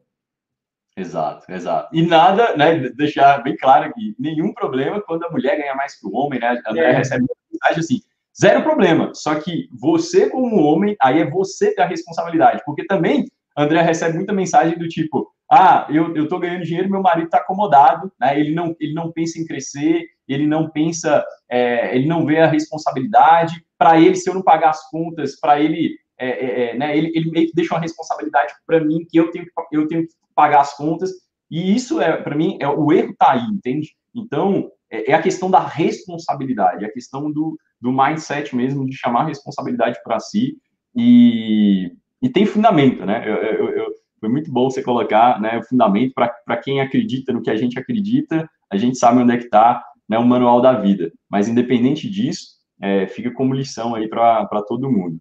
[0.96, 1.94] Exato, exato.
[1.94, 6.06] E nada, né, deixar bem claro aqui, nenhum problema quando a mulher ganha mais que
[6.06, 6.60] o homem, né?
[6.66, 6.96] A mulher é.
[6.96, 8.00] recebe mensagem assim,
[8.40, 9.10] Zero problema.
[9.14, 12.62] Só que você, como homem, aí é você ter a responsabilidade.
[12.64, 13.26] Porque também,
[13.56, 17.38] André recebe muita mensagem do tipo: ah, eu, eu tô ganhando dinheiro, meu marido está
[17.38, 18.38] acomodado, né?
[18.38, 22.46] Ele não, ele não pensa em crescer, ele não pensa, é, ele não vê a
[22.46, 23.60] responsabilidade.
[23.76, 26.96] Para ele, se eu não pagar as contas, para ele, é, é, é, né?
[26.96, 30.14] Ele, ele meio que deixa uma responsabilidade para mim que eu tenho, eu tenho que
[30.34, 31.10] pagar as contas.
[31.50, 33.94] E isso é, para mim, é o erro tá aí, entende?
[34.14, 38.96] Então, é, é a questão da responsabilidade, é a questão do, do mindset mesmo, de
[38.96, 40.56] chamar a responsabilidade para si
[40.94, 43.22] e, e tem fundamento, né?
[43.26, 43.86] Eu, eu, eu,
[44.20, 47.78] foi muito bom você colocar né, o fundamento para quem acredita no que a gente
[47.78, 51.12] acredita, a gente sabe onde é que está né, o manual da vida.
[51.30, 55.20] Mas, independente disso, é, fica como lição aí para todo mundo.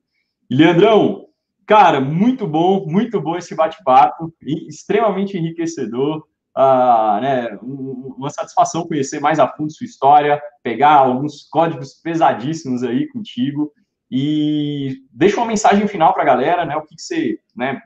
[0.49, 1.25] Leandrão,
[1.65, 6.23] cara, muito bom, muito bom esse bate-papo, extremamente enriquecedor
[6.57, 13.07] uh, né, uma satisfação conhecer mais a fundo sua história, pegar alguns códigos pesadíssimos aí
[13.09, 13.71] contigo
[14.09, 16.75] e deixa uma mensagem final para a galera, né?
[16.77, 17.79] O que, que você né,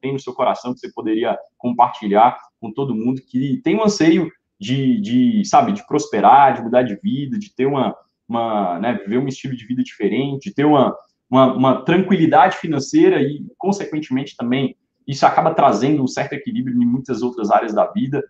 [0.00, 4.28] tem no seu coração que você poderia compartilhar com todo mundo que tem um anseio
[4.60, 7.96] de, de sabe, de prosperar, de mudar de vida, de ter uma,
[8.28, 10.96] uma né, viver um estilo de vida diferente, de ter uma,
[11.30, 14.76] uma, uma tranquilidade financeira e, consequentemente, também
[15.06, 18.22] isso acaba trazendo um certo equilíbrio em muitas outras áreas da vida.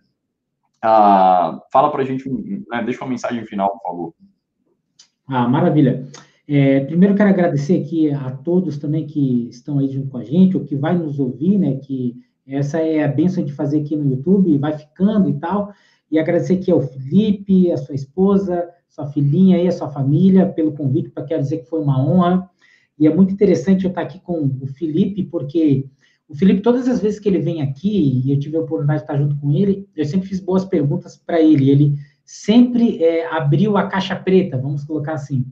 [0.81, 4.13] Ah, fala para a gente, né, deixa uma mensagem final, por favor.
[5.27, 6.07] Ah, maravilha.
[6.47, 10.57] É, primeiro quero agradecer aqui a todos também que estão aí junto com a gente,
[10.57, 12.15] ou que vai nos ouvir, né, que
[12.47, 15.71] essa é a benção de fazer aqui no YouTube, vai ficando e tal,
[16.09, 20.71] e agradecer aqui ao Felipe, a sua esposa, sua filhinha aí, a sua família, pelo
[20.71, 22.49] convite, para quero dizer que foi uma honra,
[22.99, 25.87] e é muito interessante eu estar aqui com o Felipe, porque
[26.27, 29.03] o Felipe, todas as vezes que ele vem aqui, e eu tive a oportunidade de
[29.05, 31.71] estar junto com ele, eu sempre fiz boas perguntas para ele.
[31.71, 35.43] Ele sempre é, abriu a caixa preta, vamos colocar assim.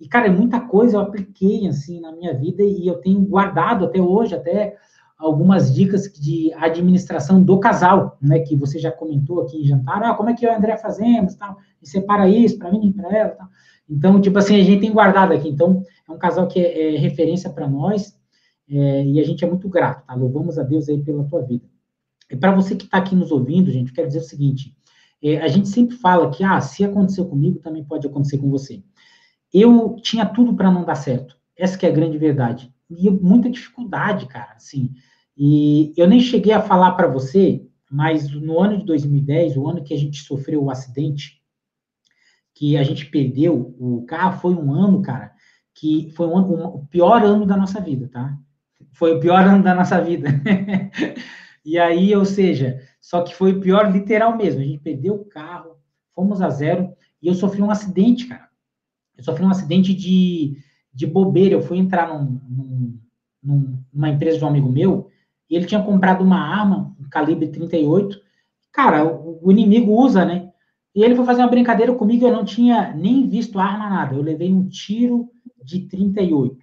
[0.00, 4.00] E, cara, muita coisa eu apliquei, assim, na minha vida e eu tenho guardado até
[4.00, 4.76] hoje, até
[5.18, 10.02] algumas dicas de administração do casal, né, que você já comentou aqui em jantar.
[10.02, 11.56] Ah, como é que eu e a André fazemos, tal.
[11.82, 13.48] E separa isso para mim e para ela, tal.
[13.88, 15.48] Então, tipo assim, a gente tem guardado aqui.
[15.48, 18.18] Então, é um casal que é, é referência para nós.
[18.68, 20.14] É, e a gente é muito grato, tá?
[20.14, 21.64] Louvamos a Deus aí pela tua vida.
[22.30, 24.74] E para você que está aqui nos ouvindo, gente, eu quero dizer o seguinte:
[25.22, 28.82] é, a gente sempre fala que, ah, se aconteceu comigo, também pode acontecer com você.
[29.52, 31.36] Eu tinha tudo para não dar certo.
[31.56, 32.72] Essa que é a grande verdade.
[32.90, 34.90] E muita dificuldade, cara, assim.
[35.36, 39.84] E eu nem cheguei a falar para você, mas no ano de 2010, o ano
[39.84, 41.40] que a gente sofreu o acidente,
[42.54, 45.32] que a gente perdeu o carro, foi um ano, cara,
[45.74, 48.38] que foi um, um, o pior ano da nossa vida, tá?
[48.94, 50.28] foi o pior ano da nossa vida.
[51.64, 54.60] e aí, ou seja, só que foi o pior literal mesmo.
[54.60, 55.76] A gente perdeu o carro,
[56.14, 58.48] fomos a zero e eu sofri um acidente, cara.
[59.16, 60.56] Eu sofri um acidente de,
[60.92, 61.54] de bobeira.
[61.54, 62.98] Eu fui entrar num,
[63.42, 65.10] num, numa empresa de um amigo meu
[65.48, 68.20] e ele tinha comprado uma arma, um calibre 38.
[68.72, 70.43] Cara, o, o inimigo usa, né?
[70.94, 74.14] E ele foi fazer uma brincadeira comigo, eu não tinha nem visto arma, nada.
[74.14, 75.28] Eu levei um tiro
[75.62, 76.56] de 38.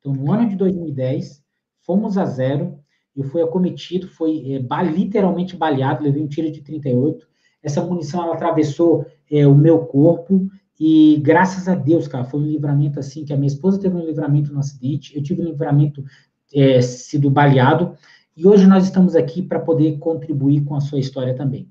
[0.00, 1.42] Então, no ano de 2010,
[1.82, 2.78] fomos a zero,
[3.16, 7.26] eu fui acometido, foi é, literalmente baleado, levei um tiro de 38.
[7.62, 10.48] Essa munição, ela atravessou é, o meu corpo
[10.78, 14.04] e graças a Deus, cara, foi um livramento assim, que a minha esposa teve um
[14.04, 16.04] livramento no acidente, eu tive um livramento
[16.54, 17.96] é, sido baleado,
[18.36, 21.70] e hoje nós estamos aqui para poder contribuir com a sua história também.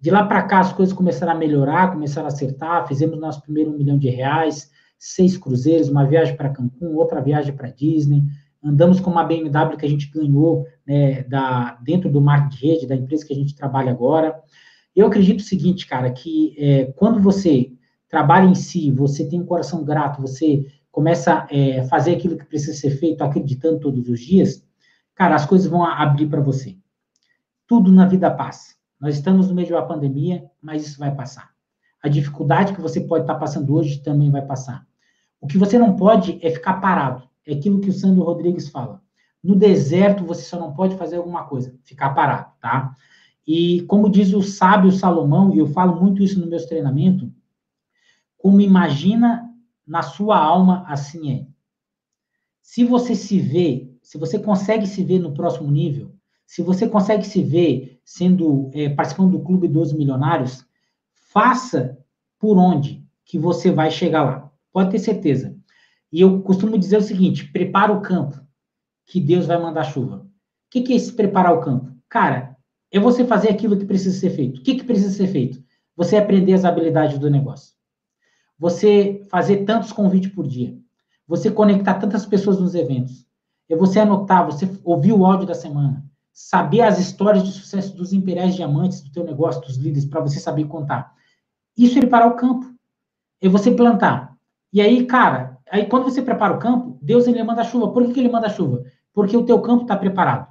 [0.00, 3.70] De lá para cá, as coisas começaram a melhorar, começaram a acertar, fizemos nosso primeiro
[3.70, 8.22] um milhão de reais, seis cruzeiros, uma viagem para Cancún, outra viagem para Disney,
[8.62, 12.86] andamos com uma BMW que a gente ganhou né, da, dentro do marketing de rede,
[12.86, 14.40] da empresa que a gente trabalha agora.
[14.94, 17.72] Eu acredito o seguinte, cara, que é, quando você
[18.08, 22.44] trabalha em si, você tem um coração grato, você começa a é, fazer aquilo que
[22.44, 24.66] precisa ser feito, acreditando todos os dias,
[25.14, 26.76] cara, as coisas vão abrir para você.
[27.66, 28.79] Tudo na vida passa.
[29.00, 31.50] Nós estamos no meio de uma pandemia, mas isso vai passar.
[32.02, 34.86] A dificuldade que você pode estar passando hoje também vai passar.
[35.40, 37.28] O que você não pode é ficar parado.
[37.46, 39.02] É aquilo que o Sandro Rodrigues fala.
[39.42, 42.94] No deserto, você só não pode fazer alguma coisa, ficar parado, tá?
[43.46, 47.28] E como diz o sábio Salomão, e eu falo muito isso no meus treinamentos,
[48.36, 49.48] como imagina
[49.86, 51.46] na sua alma, assim é.
[52.60, 56.14] Se você se vê, se você consegue se ver no próximo nível,
[56.46, 60.66] se você consegue se ver sendo é, participando do clube dos milionários,
[61.14, 61.96] faça
[62.40, 64.52] por onde que você vai chegar lá.
[64.72, 65.56] Pode ter certeza.
[66.12, 68.36] E eu costumo dizer o seguinte: prepara o campo,
[69.06, 70.16] que Deus vai mandar chuva.
[70.16, 70.28] O
[70.70, 71.94] que, que é esse preparar o campo?
[72.08, 72.56] Cara,
[72.90, 74.58] é você fazer aquilo que precisa ser feito.
[74.58, 75.62] O que, que precisa ser feito?
[75.94, 77.76] Você aprender as habilidades do negócio.
[78.58, 80.76] Você fazer tantos convites por dia.
[81.28, 83.24] Você conectar tantas pessoas nos eventos.
[83.68, 88.12] É você anotar, você ouvir o áudio da semana saber as histórias de sucesso dos
[88.12, 91.12] imperiais diamantes do teu negócio, dos líderes, para você saber contar.
[91.76, 92.66] Isso é preparar o campo.
[93.40, 94.36] É você plantar.
[94.72, 97.92] E aí, cara, aí quando você prepara o campo, Deus ele manda chuva.
[97.92, 98.84] Por que, que ele manda chuva?
[99.12, 100.48] Porque o teu campo está preparado.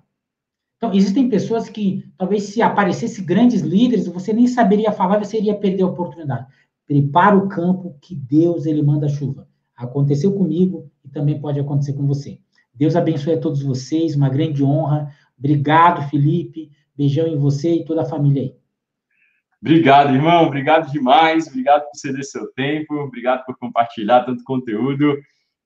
[0.78, 5.54] Então, existem pessoas que, talvez, se aparecesse grandes líderes, você nem saberia falar, você iria
[5.54, 6.48] perder a oportunidade.
[6.88, 9.48] Prepara o campo que Deus ele manda chuva.
[9.76, 12.40] Aconteceu comigo e também pode acontecer com você.
[12.74, 16.70] Deus abençoe a todos vocês, uma grande honra, Obrigado, Felipe.
[16.96, 18.56] Beijão em você e toda a família aí.
[19.62, 20.46] Obrigado, irmão.
[20.46, 21.48] Obrigado demais.
[21.48, 22.94] Obrigado por ceder seu tempo.
[22.96, 25.18] Obrigado por compartilhar tanto conteúdo.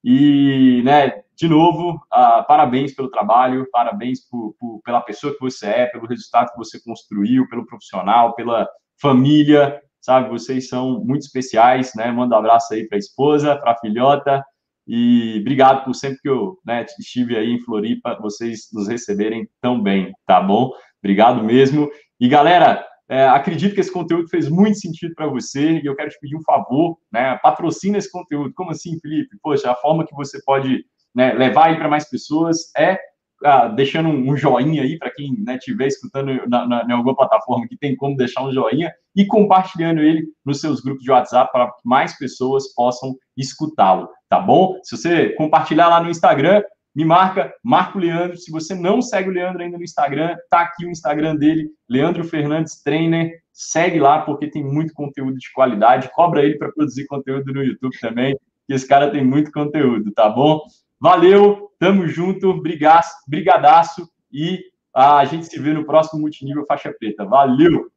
[0.04, 5.68] E, né, de novo, uh, parabéns pelo trabalho, parabéns por, por, pela pessoa que você
[5.68, 8.68] é, pelo resultado que você construiu, pelo profissional, pela
[9.00, 10.30] família, sabe?
[10.30, 12.12] Vocês são muito especiais, né?
[12.12, 14.44] Manda um abraço aí para a esposa, para a filhota
[14.88, 19.82] e obrigado por sempre que eu né, estive aí em Floripa, vocês nos receberem tão
[19.82, 20.72] bem, tá bom?
[21.02, 21.90] Obrigado mesmo.
[22.20, 26.10] E galera, é, acredito que esse conteúdo fez muito sentido para você e eu quero
[26.10, 27.38] te pedir um favor, né?
[27.44, 28.54] Patrocina esse conteúdo.
[28.56, 29.38] Como assim, Felipe?
[29.42, 32.98] Poxa, a forma que você pode né, levar aí para mais pessoas é
[33.46, 37.78] ah, deixando um joinha aí para quem né, escutando na, na, em alguma plataforma que
[37.78, 41.82] tem como deixar um joinha e compartilhando ele nos seus grupos de WhatsApp para que
[41.84, 44.80] mais pessoas possam escutá-lo, tá bom?
[44.82, 46.64] Se você compartilhar lá no Instagram,
[46.96, 48.36] me marca Marco Leandro.
[48.36, 52.24] Se você não segue o Leandro ainda no Instagram, tá aqui o Instagram dele, Leandro
[52.24, 53.32] Fernandes Trainer.
[53.52, 56.10] Segue lá porque tem muito conteúdo de qualidade.
[56.16, 58.36] Cobra ele para produzir conteúdo no YouTube também,
[58.66, 60.62] que esse cara tem muito conteúdo, tá bom?
[61.00, 64.64] Valeu, tamo junto, brigadaço e
[64.96, 67.24] a gente se vê no próximo Multinível Faixa Preta.
[67.24, 67.93] Valeu!